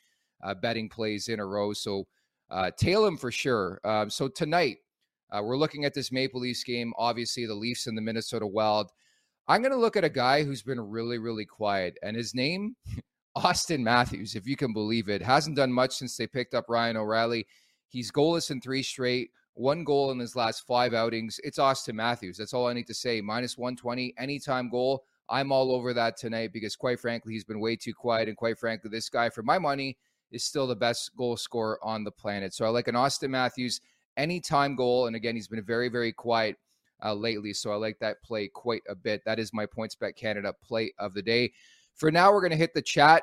uh, 0.43 0.55
betting 0.55 0.89
plays 0.89 1.29
in 1.29 1.39
a 1.39 1.47
row. 1.47 1.73
So 1.73 2.09
uh, 2.51 2.71
tail 2.77 3.07
him 3.07 3.17
for 3.17 3.31
sure. 3.31 3.81
Um, 3.85 4.11
so 4.11 4.29
tonight, 4.29 4.79
uh, 5.31 5.43
we're 5.43 5.57
looking 5.57 5.85
at 5.85 5.95
this 5.95 6.11
Maple 6.11 6.41
Leafs 6.41 6.65
game. 6.65 6.93
Obviously, 6.97 7.47
the 7.47 7.55
Leafs 7.55 7.87
and 7.87 7.97
the 7.97 8.03
Minnesota 8.03 8.47
Wild. 8.47 8.91
I'm 9.47 9.63
going 9.63 9.73
to 9.73 9.79
look 9.79 9.97
at 9.97 10.05
a 10.05 10.11
guy 10.11 10.45
who's 10.45 10.63
been 10.63 10.81
really, 10.81 11.19
really 11.19 11.45
quiet, 11.45 11.99
and 12.03 12.17
his 12.17 12.35
name 12.35 12.77
Austin 13.35 13.85
Matthews, 13.85 14.35
if 14.35 14.47
you 14.47 14.57
can 14.57 14.73
believe 14.73 15.09
it, 15.09 15.23
hasn't 15.23 15.57
done 15.57 15.73
much 15.73 15.97
since 15.97 16.17
they 16.17 16.27
picked 16.27 16.55
up 16.55 16.67
Ryan 16.69 16.97
O'Reilly. 16.97 17.47
He's 17.89 18.11
goalless 18.11 18.51
in 18.51 18.61
three 18.61 18.83
straight, 18.83 19.31
one 19.55 19.85
goal 19.85 20.11
in 20.11 20.19
his 20.19 20.37
last 20.37 20.67
five 20.67 20.93
outings. 20.93 21.41
It's 21.45 21.59
Austin 21.59 21.97
Matthews. 21.97 22.37
That's 22.37 22.53
all 22.53 22.67
I 22.67 22.73
need 22.73 22.87
to 22.89 22.95
say. 22.95 23.21
Minus 23.21 23.57
120, 23.57 24.15
anytime 24.19 24.69
goal. 24.69 25.05
I'm 25.31 25.53
all 25.53 25.73
over 25.73 25.93
that 25.95 26.17
tonight 26.17 26.53
because, 26.53 26.75
quite 26.75 27.01
frankly, 27.01 27.33
he's 27.33 27.45
been 27.45 27.61
way 27.61 27.77
too 27.77 27.95
quiet. 27.95 28.29
And 28.29 28.37
quite 28.37 28.59
frankly, 28.59 28.91
this 28.91 29.09
guy, 29.09 29.29
for 29.29 29.43
my 29.43 29.59
money, 29.59 29.99
is 30.31 30.45
still 30.45 30.67
the 30.67 30.77
best 30.77 31.17
goal 31.17 31.37
scorer 31.37 31.79
on 31.83 32.05
the 32.05 32.11
planet. 32.11 32.55
So 32.55 32.65
I 32.65 32.69
like 32.69 32.89
an 32.89 32.97
Austin 32.97 33.31
Matthews 33.31 33.81
anytime 34.17 34.77
goal. 34.77 35.07
And 35.07 35.17
again, 35.17 35.35
he's 35.35 35.49
been 35.49 35.65
very, 35.65 35.89
very 35.89 36.13
quiet 36.13 36.57
uh, 37.05 37.15
lately. 37.15 37.53
So 37.53 37.71
I 37.73 37.77
like 37.77 37.99
that 38.01 38.23
play 38.23 38.49
quite 38.49 38.83
a 38.89 38.95
bit. 38.95 39.23
That 39.25 39.39
is 39.39 39.53
my 39.55 39.67
points 39.67 39.95
bet 39.95 40.17
Canada 40.17 40.53
play 40.63 40.93
of 40.99 41.15
the 41.15 41.23
day. 41.23 41.53
For 41.95 42.11
now, 42.11 42.33
we're 42.33 42.41
going 42.41 42.51
to 42.51 42.57
hit 42.57 42.75
the 42.75 42.83
chat. 42.83 43.23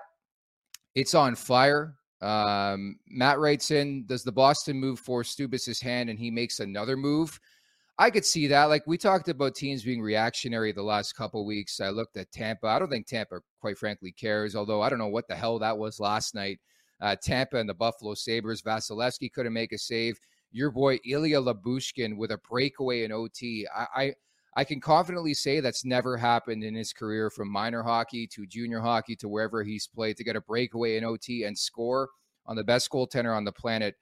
It's 0.95 1.13
on 1.13 1.35
fire. 1.35 1.95
Um, 2.21 2.97
Matt 3.07 3.39
writes 3.39 3.71
in, 3.71 4.05
does 4.05 4.23
the 4.23 4.31
Boston 4.31 4.79
move 4.79 4.99
for 4.99 5.23
Dubas's 5.23 5.81
hand 5.81 6.09
and 6.09 6.17
he 6.17 6.31
makes 6.31 6.59
another 6.59 6.97
move? 6.97 7.39
I 7.97 8.09
could 8.09 8.25
see 8.25 8.47
that. 8.47 8.65
Like 8.65 8.83
we 8.87 8.97
talked 8.97 9.29
about 9.29 9.55
teams 9.55 9.83
being 9.83 10.01
reactionary 10.01 10.71
the 10.71 10.83
last 10.83 11.13
couple 11.13 11.45
weeks. 11.45 11.79
I 11.79 11.89
looked 11.89 12.17
at 12.17 12.31
Tampa. 12.31 12.67
I 12.67 12.79
don't 12.79 12.89
think 12.89 13.07
Tampa, 13.07 13.39
quite 13.61 13.77
frankly, 13.77 14.11
cares. 14.11 14.55
Although 14.55 14.81
I 14.81 14.89
don't 14.89 14.99
know 14.99 15.07
what 15.07 15.27
the 15.27 15.35
hell 15.35 15.59
that 15.59 15.77
was 15.77 15.99
last 15.99 16.35
night. 16.35 16.59
Uh, 17.01 17.15
Tampa 17.21 17.57
and 17.57 17.69
the 17.69 17.73
Buffalo 17.73 18.13
Sabres. 18.13 18.61
Vasilevskiy 18.61 19.31
couldn't 19.33 19.53
make 19.53 19.73
a 19.73 19.77
save. 19.77 20.17
your 20.51 20.71
boy 20.71 20.99
Ilya 21.05 21.41
Lyubushkin 21.41 22.15
with 22.15 22.31
a 22.31 22.37
breakaway 22.49 23.03
in 23.03 23.11
OT. 23.11 23.67
I, 23.75 23.87
I 23.95 24.15
I 24.57 24.63
can 24.63 24.79
confidently 24.79 25.33
say 25.33 25.59
that's 25.59 25.83
never 25.83 26.15
happened 26.15 26.63
in 26.63 26.73
his 26.73 26.93
career 26.93 27.29
from 27.29 27.49
minor 27.49 27.83
hockey 27.83 28.25
to 28.27 28.45
junior 28.45 28.79
hockey 28.79 29.15
to 29.17 29.27
wherever 29.27 29.63
he's 29.63 29.85
played 29.85 30.15
to 30.17 30.23
get 30.23 30.37
a 30.37 30.41
breakaway 30.41 30.95
in 30.95 31.03
OT 31.03 31.43
and 31.43 31.57
score 31.57 32.09
on 32.45 32.55
the 32.55 32.63
best 32.63 32.89
goaltender 32.89 33.35
on 33.35 33.43
the 33.43 33.51
planet. 33.51 33.95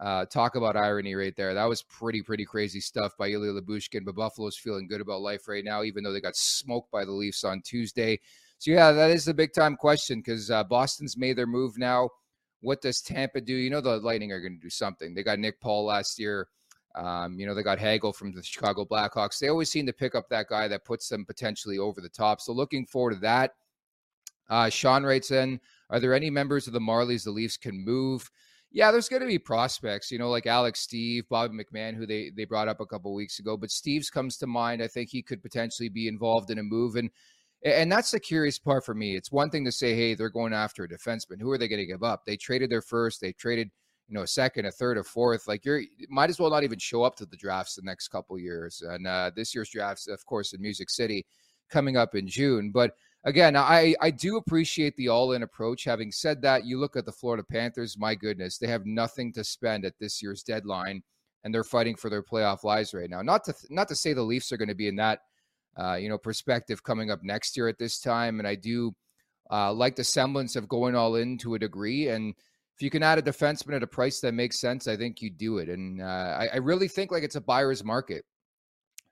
Uh, 0.00 0.24
talk 0.24 0.56
about 0.56 0.76
irony 0.76 1.14
right 1.14 1.36
there. 1.36 1.54
That 1.54 1.66
was 1.66 1.82
pretty, 1.82 2.22
pretty 2.22 2.44
crazy 2.44 2.80
stuff 2.80 3.12
by 3.18 3.28
Ilya 3.28 3.52
Lyubushkin. 3.60 4.04
but 4.04 4.16
Buffalo's 4.16 4.56
feeling 4.56 4.88
good 4.88 5.02
about 5.02 5.20
life 5.20 5.46
right 5.46 5.64
now, 5.64 5.82
even 5.84 6.02
though 6.02 6.12
they 6.12 6.22
got 6.22 6.34
smoked 6.34 6.90
by 6.90 7.04
the 7.04 7.12
Leafs 7.12 7.44
on 7.44 7.60
Tuesday. 7.62 8.18
So, 8.58 8.70
yeah, 8.72 8.92
that 8.92 9.10
is 9.10 9.26
the 9.26 9.34
big 9.34 9.52
time 9.52 9.76
question 9.76 10.20
because 10.20 10.50
uh, 10.50 10.64
Boston's 10.64 11.18
made 11.18 11.36
their 11.36 11.46
move 11.46 11.78
now. 11.78 12.08
What 12.60 12.82
does 12.82 13.00
Tampa 13.00 13.40
do? 13.40 13.54
You 13.54 13.70
know, 13.70 13.80
the 13.80 13.96
Lightning 13.96 14.32
are 14.32 14.40
going 14.40 14.56
to 14.56 14.62
do 14.62 14.70
something. 14.70 15.14
They 15.14 15.22
got 15.22 15.38
Nick 15.38 15.60
Paul 15.60 15.84
last 15.86 16.18
year. 16.18 16.48
Um, 16.94 17.38
you 17.38 17.46
know, 17.46 17.54
they 17.54 17.62
got 17.62 17.78
Hagel 17.78 18.12
from 18.12 18.32
the 18.32 18.42
Chicago 18.42 18.84
Blackhawks. 18.84 19.38
They 19.38 19.48
always 19.48 19.70
seem 19.70 19.86
to 19.86 19.92
pick 19.92 20.14
up 20.14 20.28
that 20.28 20.48
guy 20.48 20.68
that 20.68 20.84
puts 20.84 21.08
them 21.08 21.24
potentially 21.24 21.78
over 21.78 22.00
the 22.00 22.08
top. 22.08 22.40
So 22.40 22.52
looking 22.52 22.84
forward 22.84 23.14
to 23.14 23.20
that. 23.20 23.52
Uh, 24.48 24.68
Sean 24.68 25.04
writes 25.04 25.30
in, 25.30 25.60
are 25.90 26.00
there 26.00 26.14
any 26.14 26.28
members 26.28 26.66
of 26.66 26.72
the 26.72 26.80
Marlies 26.80 27.24
the 27.24 27.30
Leafs 27.30 27.56
can 27.56 27.84
move? 27.84 28.28
Yeah, 28.72 28.90
there's 28.90 29.08
going 29.08 29.22
to 29.22 29.28
be 29.28 29.38
prospects, 29.38 30.10
you 30.10 30.18
know, 30.18 30.30
like 30.30 30.46
Alex 30.46 30.86
Steeves, 30.86 31.28
Bobby 31.28 31.56
McMann, 31.56 31.96
who 31.96 32.06
they 32.06 32.30
they 32.36 32.44
brought 32.44 32.68
up 32.68 32.80
a 32.80 32.86
couple 32.86 33.12
weeks 33.12 33.40
ago. 33.40 33.56
But 33.56 33.70
Steeves 33.70 34.10
comes 34.10 34.36
to 34.38 34.46
mind. 34.46 34.80
I 34.80 34.86
think 34.86 35.10
he 35.10 35.22
could 35.22 35.42
potentially 35.42 35.88
be 35.88 36.06
involved 36.06 36.50
in 36.50 36.58
a 36.58 36.62
move, 36.62 36.94
and 36.94 37.10
and 37.64 37.90
that's 37.92 38.10
the 38.10 38.20
curious 38.20 38.58
part 38.58 38.84
for 38.84 38.94
me. 38.94 39.16
It's 39.16 39.30
one 39.30 39.50
thing 39.50 39.64
to 39.64 39.72
say, 39.72 39.94
hey, 39.94 40.14
they're 40.14 40.30
going 40.30 40.52
after 40.52 40.84
a 40.84 40.88
defenseman. 40.88 41.40
Who 41.40 41.50
are 41.50 41.58
they 41.58 41.68
going 41.68 41.80
to 41.80 41.86
give 41.86 42.02
up? 42.02 42.24
They 42.24 42.36
traded 42.36 42.70
their 42.70 42.82
first. 42.82 43.20
They 43.20 43.32
traded 43.32 43.70
you 44.10 44.14
know, 44.14 44.22
a 44.22 44.26
second, 44.26 44.66
a 44.66 44.72
third, 44.72 44.98
a 44.98 45.04
fourth. 45.04 45.46
Like 45.46 45.64
you're 45.64 45.82
might 46.08 46.30
as 46.30 46.40
well 46.40 46.50
not 46.50 46.64
even 46.64 46.80
show 46.80 47.04
up 47.04 47.14
to 47.16 47.26
the 47.26 47.36
drafts 47.36 47.76
the 47.76 47.82
next 47.82 48.08
couple 48.08 48.36
years. 48.38 48.82
And 48.82 49.06
uh, 49.06 49.30
this 49.34 49.54
year's 49.54 49.70
drafts, 49.70 50.08
of 50.08 50.24
course, 50.26 50.52
in 50.52 50.60
Music 50.60 50.90
City, 50.90 51.24
coming 51.70 51.96
up 51.96 52.16
in 52.16 52.26
June. 52.26 52.72
But 52.72 52.92
again, 53.24 53.54
I 53.54 53.94
I 54.00 54.10
do 54.10 54.36
appreciate 54.36 54.96
the 54.96 55.08
all 55.08 55.32
in 55.32 55.44
approach. 55.44 55.84
Having 55.84 56.10
said 56.10 56.42
that, 56.42 56.64
you 56.64 56.78
look 56.78 56.96
at 56.96 57.06
the 57.06 57.12
Florida 57.12 57.44
Panthers. 57.44 57.96
My 57.96 58.16
goodness, 58.16 58.58
they 58.58 58.66
have 58.66 58.84
nothing 58.84 59.32
to 59.34 59.44
spend 59.44 59.84
at 59.84 59.94
this 60.00 60.20
year's 60.20 60.42
deadline, 60.42 61.04
and 61.44 61.54
they're 61.54 61.62
fighting 61.62 61.94
for 61.94 62.10
their 62.10 62.22
playoff 62.22 62.64
lives 62.64 62.92
right 62.92 63.08
now. 63.08 63.22
Not 63.22 63.44
to 63.44 63.54
not 63.70 63.86
to 63.88 63.94
say 63.94 64.12
the 64.12 64.22
Leafs 64.22 64.50
are 64.50 64.56
going 64.56 64.68
to 64.68 64.74
be 64.74 64.88
in 64.88 64.96
that 64.96 65.20
uh, 65.76 65.94
you 65.94 66.08
know 66.08 66.18
perspective 66.18 66.82
coming 66.82 67.10
up 67.10 67.22
next 67.22 67.56
year 67.56 67.68
at 67.68 67.78
this 67.78 68.00
time. 68.00 68.38
And 68.38 68.48
I 68.48 68.54
do 68.54 68.94
uh, 69.50 69.72
like 69.72 69.96
the 69.96 70.04
semblance 70.04 70.56
of 70.56 70.68
going 70.68 70.94
all 70.94 71.16
in 71.16 71.38
to 71.38 71.54
a 71.54 71.58
degree 71.58 72.08
and 72.08 72.34
if 72.80 72.84
you 72.84 72.88
can 72.88 73.02
add 73.02 73.18
a 73.18 73.22
defenseman 73.22 73.76
at 73.76 73.82
a 73.82 73.86
price 73.86 74.20
that 74.20 74.32
makes 74.32 74.58
sense, 74.58 74.88
I 74.88 74.96
think 74.96 75.20
you 75.20 75.28
do 75.28 75.58
it. 75.58 75.68
And 75.68 76.00
uh, 76.00 76.38
I, 76.40 76.48
I, 76.54 76.56
really 76.56 76.88
think 76.88 77.12
like 77.12 77.22
it's 77.22 77.36
a 77.36 77.40
buyer's 77.42 77.84
market. 77.84 78.24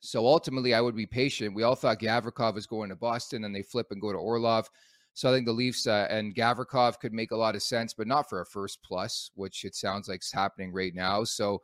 So 0.01 0.27
ultimately, 0.27 0.73
I 0.73 0.81
would 0.81 0.97
be 0.97 1.05
patient. 1.05 1.55
We 1.55 1.65
all 1.65 1.75
thought 1.75 2.01
Gavrikov 2.01 2.55
was 2.55 2.67
going 2.67 2.89
to 2.89 2.97
Boston, 2.97 3.45
and 3.45 3.55
they 3.55 3.61
flip 3.61 3.89
and 3.91 4.01
go 4.01 4.11
to 4.11 4.17
Orlov. 4.17 4.71
So 5.13 5.29
I 5.29 5.35
think 5.35 5.45
the 5.45 5.53
Leafs 5.53 5.87
uh, 5.87 6.07
and 6.09 6.35
Gavrikov 6.35 6.99
could 6.99 7.13
make 7.13 7.33
a 7.33 7.37
lot 7.37 7.57
of 7.57 7.63
sense, 7.63 7.93
but 7.93 8.07
not 8.07 8.31
for 8.31 8.41
a 8.41 8.47
first 8.47 8.79
plus, 8.83 9.31
which 9.35 9.67
it 9.67 9.75
sounds 9.75 10.09
like 10.09 10.23
is 10.23 10.33
happening 10.33 10.73
right 10.73 10.95
now. 10.95 11.25
So 11.25 11.61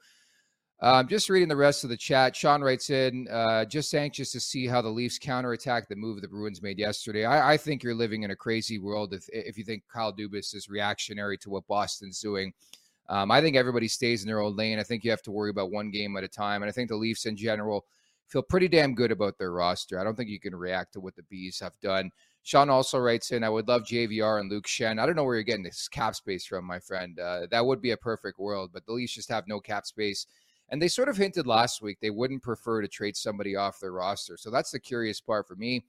um, 0.80 1.08
just 1.08 1.30
reading 1.30 1.48
the 1.48 1.56
rest 1.56 1.84
of 1.84 1.90
the 1.90 1.96
chat. 1.96 2.34
Sean 2.34 2.62
writes 2.62 2.90
in, 2.90 3.28
uh, 3.28 3.64
just 3.64 3.94
anxious 3.94 4.32
to 4.32 4.40
see 4.40 4.66
how 4.66 4.82
the 4.82 4.88
Leafs 4.88 5.18
counterattack 5.18 5.88
the 5.88 5.96
move 5.96 6.20
the 6.20 6.28
Bruins 6.28 6.62
made 6.62 6.78
yesterday. 6.78 7.24
I, 7.24 7.52
I, 7.52 7.56
think 7.56 7.82
you're 7.82 7.94
living 7.94 8.22
in 8.22 8.32
a 8.32 8.36
crazy 8.36 8.78
world 8.78 9.14
if, 9.14 9.28
if 9.32 9.56
you 9.56 9.64
think 9.64 9.84
Kyle 9.92 10.12
Dubas 10.12 10.54
is 10.54 10.68
reactionary 10.68 11.38
to 11.38 11.50
what 11.50 11.66
Boston's 11.68 12.20
doing. 12.20 12.52
Um, 13.08 13.30
I 13.30 13.40
think 13.40 13.56
everybody 13.56 13.88
stays 13.88 14.22
in 14.22 14.26
their 14.26 14.40
own 14.40 14.56
lane. 14.56 14.78
I 14.78 14.82
think 14.82 15.04
you 15.04 15.10
have 15.10 15.22
to 15.22 15.30
worry 15.30 15.50
about 15.50 15.70
one 15.70 15.90
game 15.90 16.16
at 16.16 16.24
a 16.24 16.28
time. 16.28 16.62
And 16.62 16.68
I 16.68 16.72
think 16.72 16.88
the 16.88 16.96
Leafs 16.96 17.26
in 17.26 17.36
general 17.36 17.84
feel 18.26 18.42
pretty 18.42 18.68
damn 18.68 18.94
good 18.94 19.12
about 19.12 19.38
their 19.38 19.52
roster. 19.52 19.98
I 19.98 20.04
don't 20.04 20.16
think 20.16 20.30
you 20.30 20.40
can 20.40 20.56
react 20.56 20.94
to 20.94 21.00
what 21.00 21.14
the 21.14 21.22
Bees 21.24 21.60
have 21.60 21.78
done. 21.80 22.10
Sean 22.42 22.68
also 22.68 22.98
writes 22.98 23.30
in, 23.30 23.42
I 23.42 23.48
would 23.48 23.68
love 23.68 23.84
JVR 23.84 24.40
and 24.40 24.50
Luke 24.50 24.66
Schenn. 24.66 24.98
I 24.98 25.06
don't 25.06 25.16
know 25.16 25.24
where 25.24 25.34
you're 25.34 25.44
getting 25.44 25.62
this 25.62 25.88
cap 25.88 26.14
space 26.14 26.44
from, 26.44 26.64
my 26.64 26.78
friend. 26.78 27.18
Uh, 27.18 27.46
that 27.50 27.64
would 27.64 27.80
be 27.80 27.92
a 27.92 27.96
perfect 27.96 28.38
world, 28.38 28.70
but 28.72 28.84
the 28.84 28.92
Leafs 28.92 29.14
just 29.14 29.30
have 29.30 29.48
no 29.48 29.60
cap 29.60 29.86
space. 29.86 30.26
And 30.74 30.82
they 30.82 30.88
sort 30.88 31.08
of 31.08 31.16
hinted 31.16 31.46
last 31.46 31.82
week 31.82 31.98
they 32.00 32.10
wouldn't 32.10 32.42
prefer 32.42 32.82
to 32.82 32.88
trade 32.88 33.16
somebody 33.16 33.54
off 33.54 33.78
their 33.78 33.92
roster. 33.92 34.36
So 34.36 34.50
that's 34.50 34.72
the 34.72 34.80
curious 34.80 35.20
part 35.20 35.46
for 35.46 35.54
me. 35.54 35.84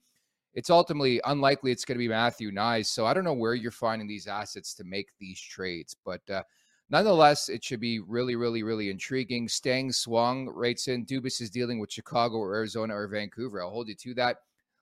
It's 0.54 0.70
ultimately 0.70 1.20
unlikely 1.24 1.72
it's 1.72 1.84
going 1.84 1.96
to 1.96 2.04
be 2.04 2.06
Matthew 2.06 2.52
Knies. 2.52 2.86
So 2.86 3.04
I 3.04 3.12
don't 3.12 3.24
know 3.24 3.32
where 3.32 3.54
you're 3.54 3.72
finding 3.72 4.06
these 4.06 4.28
assets 4.28 4.74
to 4.74 4.84
make 4.84 5.08
these 5.18 5.40
trades. 5.40 5.96
But 6.04 6.20
uh, 6.30 6.44
nonetheless, 6.88 7.48
it 7.48 7.64
should 7.64 7.80
be 7.80 7.98
really, 7.98 8.36
really, 8.36 8.62
really 8.62 8.88
intriguing. 8.88 9.48
Stang 9.48 9.90
Swung 9.90 10.48
writes 10.54 10.86
in 10.86 11.04
Dubas 11.04 11.40
is 11.40 11.50
dealing 11.50 11.80
with 11.80 11.90
Chicago 11.90 12.36
or 12.36 12.54
Arizona 12.54 12.94
or 12.94 13.08
Vancouver. 13.08 13.64
I'll 13.64 13.70
hold 13.70 13.88
you 13.88 13.96
to 13.96 14.14
that. 14.14 14.36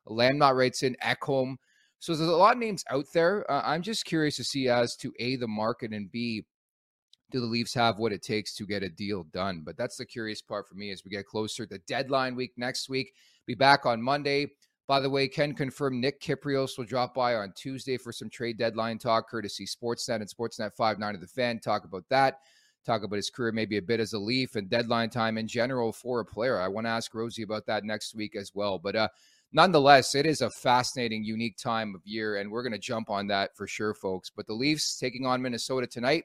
Lamnot 0.07 0.55
writes 0.55 0.83
in 0.83 0.99
Ekholm. 1.03 1.57
So 1.99 2.14
there's 2.14 2.29
a 2.29 2.37
lot 2.37 2.57
of 2.57 2.61
names 2.61 2.85
out 2.90 3.07
there. 3.14 3.51
Uh, 3.51 3.62
I'm 3.64 3.81
just 3.81 4.05
curious 4.05 4.37
to 4.37 4.45
see 4.45 4.69
as 4.69 4.97
to 4.97 5.14
A, 5.19 5.37
the 5.37 5.49
market, 5.49 5.93
and 5.93 6.12
B, 6.12 6.45
do 7.31 7.41
the 7.41 7.47
Leafs 7.47 7.75
have 7.75 7.99
what 7.99 8.13
it 8.13 8.23
takes 8.23 8.55
to 8.55 8.67
get 8.67 8.83
a 8.83 8.89
deal 8.89 9.25
done? 9.25 9.63
But 9.65 9.77
that's 9.77 9.97
the 9.97 10.07
curious 10.07 10.43
part 10.43 10.69
for 10.69 10.75
me 10.75 10.91
as 10.91 11.05
we 11.05 11.11
get 11.11 11.27
closer 11.27 11.67
to 11.67 11.79
deadline 11.79 12.37
week 12.37 12.53
next 12.57 12.89
week. 12.89 13.13
Be 13.47 13.55
back 13.55 13.87
on 13.87 14.03
Monday. 14.03 14.49
By 14.87 15.01
the 15.01 15.09
way, 15.09 15.29
Ken 15.29 15.55
confirmed 15.55 16.01
Nick 16.01 16.21
Kypreos 16.21 16.77
will 16.77 16.85
drop 16.85 17.15
by 17.15 17.37
on 17.37 17.55
Tuesday 17.57 17.97
for 17.97 18.13
some 18.13 18.29
trade 18.29 18.59
deadline 18.59 18.99
talk, 18.99 19.31
courtesy 19.31 19.67
Sportsnet 19.67 20.17
and 20.17 20.29
Sportsnet 20.29 20.77
5-9 20.79 21.15
of 21.15 21.21
the 21.21 21.27
fan. 21.27 21.59
Talk 21.59 21.85
about 21.85 22.05
that. 22.11 22.41
Talk 22.85 23.03
about 23.03 23.17
his 23.17 23.31
career 23.31 23.51
maybe 23.51 23.79
a 23.79 23.83
bit 23.83 23.99
as 23.99 24.13
a 24.13 24.19
Leaf 24.19 24.57
and 24.57 24.69
deadline 24.69 25.09
time 25.09 25.39
in 25.39 25.49
general 25.49 25.91
for 25.91 26.21
a 26.21 26.25
player. 26.25 26.61
I 26.61 26.69
want 26.69 26.87
to 26.87 26.91
ask 26.91 27.15
Rosie 27.15 27.43
about 27.43 27.65
that 27.67 27.85
next 27.85 28.15
week 28.15 28.37
as 28.37 28.53
well. 28.55 28.79
But 28.79 28.95
uh, 28.95 29.09
nonetheless, 29.55 30.15
it 30.15 30.27
is 30.27 30.43
a 30.43 30.51
fascinating, 30.51 31.25
unique 31.25 31.57
time 31.57 31.95
of 31.95 32.03
year, 32.05 32.37
and 32.37 32.51
we're 32.51 32.63
going 32.63 32.73
to 32.73 32.79
jump 32.79 33.09
on 33.09 33.27
that 33.29 33.57
for 33.57 33.67
sure, 33.67 33.95
folks. 33.95 34.31
But 34.31 34.47
the 34.47 34.53
Leafs 34.53 34.99
taking 34.99 35.25
on 35.25 35.41
Minnesota 35.41 35.87
tonight 35.87 36.25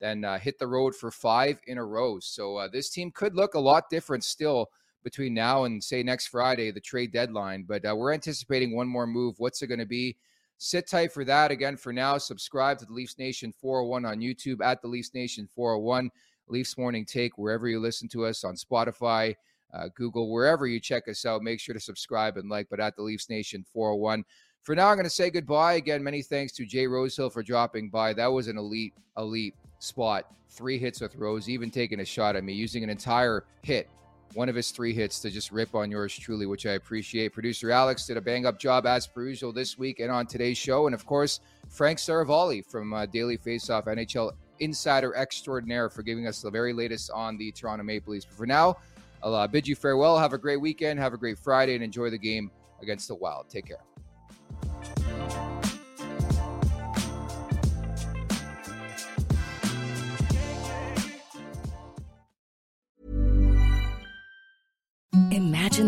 then 0.00 0.24
uh, 0.24 0.38
hit 0.38 0.58
the 0.58 0.66
road 0.66 0.94
for 0.94 1.10
five 1.10 1.60
in 1.66 1.78
a 1.78 1.84
row. 1.84 2.18
So 2.20 2.56
uh, 2.56 2.68
this 2.68 2.90
team 2.90 3.10
could 3.10 3.34
look 3.34 3.54
a 3.54 3.60
lot 3.60 3.90
different 3.90 4.24
still 4.24 4.68
between 5.04 5.34
now 5.34 5.64
and 5.64 5.82
say 5.82 6.02
next 6.02 6.28
Friday, 6.28 6.70
the 6.70 6.80
trade 6.80 7.12
deadline. 7.12 7.64
But 7.66 7.84
uh, 7.84 7.94
we're 7.96 8.12
anticipating 8.12 8.74
one 8.74 8.88
more 8.88 9.06
move. 9.06 9.36
What's 9.38 9.62
it 9.62 9.68
going 9.68 9.78
to 9.78 9.86
be? 9.86 10.16
Sit 10.58 10.88
tight 10.88 11.12
for 11.12 11.24
that. 11.24 11.50
Again, 11.50 11.76
for 11.76 11.92
now, 11.92 12.18
subscribe 12.18 12.78
to 12.78 12.84
the 12.84 12.92
Leafs 12.92 13.18
Nation 13.18 13.52
401 13.52 14.04
on 14.04 14.20
YouTube 14.20 14.64
at 14.64 14.82
the 14.82 14.88
Leafs 14.88 15.14
Nation 15.14 15.48
401. 15.54 16.10
Leafs 16.48 16.76
Morning 16.76 17.04
Take, 17.04 17.38
wherever 17.38 17.68
you 17.68 17.78
listen 17.78 18.08
to 18.08 18.24
us 18.24 18.42
on 18.42 18.56
Spotify, 18.56 19.34
uh, 19.72 19.88
Google, 19.94 20.32
wherever 20.32 20.66
you 20.66 20.80
check 20.80 21.06
us 21.08 21.24
out. 21.24 21.42
Make 21.42 21.60
sure 21.60 21.74
to 21.74 21.80
subscribe 21.80 22.36
and 22.36 22.48
like, 22.48 22.68
but 22.70 22.80
at 22.80 22.96
the 22.96 23.02
Leafs 23.02 23.28
Nation 23.28 23.64
401. 23.72 24.24
For 24.68 24.74
now, 24.74 24.88
I'm 24.88 24.96
going 24.96 25.04
to 25.04 25.10
say 25.10 25.30
goodbye. 25.30 25.76
Again, 25.76 26.04
many 26.04 26.20
thanks 26.20 26.52
to 26.52 26.66
Jay 26.66 26.86
Rosehill 26.86 27.30
for 27.30 27.42
dropping 27.42 27.88
by. 27.88 28.12
That 28.12 28.26
was 28.26 28.48
an 28.48 28.58
elite, 28.58 28.92
elite 29.16 29.54
spot. 29.78 30.26
Three 30.50 30.76
hits 30.76 31.00
with 31.00 31.16
Rose, 31.16 31.48
even 31.48 31.70
taking 31.70 32.00
a 32.00 32.04
shot 32.04 32.36
at 32.36 32.44
me, 32.44 32.52
using 32.52 32.84
an 32.84 32.90
entire 32.90 33.44
hit, 33.62 33.88
one 34.34 34.50
of 34.50 34.54
his 34.54 34.70
three 34.70 34.92
hits 34.92 35.20
to 35.20 35.30
just 35.30 35.52
rip 35.52 35.74
on 35.74 35.90
yours 35.90 36.14
truly, 36.14 36.44
which 36.44 36.66
I 36.66 36.72
appreciate. 36.72 37.32
Producer 37.32 37.70
Alex 37.70 38.06
did 38.06 38.18
a 38.18 38.20
bang 38.20 38.44
up 38.44 38.58
job 38.58 38.84
as 38.84 39.06
per 39.06 39.26
usual 39.26 39.54
this 39.54 39.78
week 39.78 40.00
and 40.00 40.12
on 40.12 40.26
today's 40.26 40.58
show. 40.58 40.84
And 40.84 40.94
of 40.94 41.06
course, 41.06 41.40
Frank 41.70 41.98
Seravalli 41.98 42.62
from 42.70 42.92
uh, 42.92 43.06
Daily 43.06 43.38
Faceoff 43.38 43.86
NHL 43.86 44.32
Insider 44.60 45.16
Extraordinaire 45.16 45.88
for 45.88 46.02
giving 46.02 46.26
us 46.26 46.42
the 46.42 46.50
very 46.50 46.74
latest 46.74 47.10
on 47.10 47.38
the 47.38 47.50
Toronto 47.52 47.84
Maple 47.84 48.12
Leafs. 48.12 48.26
But 48.26 48.36
for 48.36 48.46
now, 48.46 48.76
I'll 49.22 49.34
uh, 49.34 49.46
bid 49.46 49.66
you 49.66 49.74
farewell. 49.74 50.18
Have 50.18 50.34
a 50.34 50.38
great 50.38 50.60
weekend. 50.60 51.00
Have 51.00 51.14
a 51.14 51.18
great 51.18 51.38
Friday 51.38 51.74
and 51.74 51.82
enjoy 51.82 52.10
the 52.10 52.18
game 52.18 52.50
against 52.82 53.08
the 53.08 53.14
Wild. 53.14 53.48
Take 53.48 53.68
care. 53.68 53.78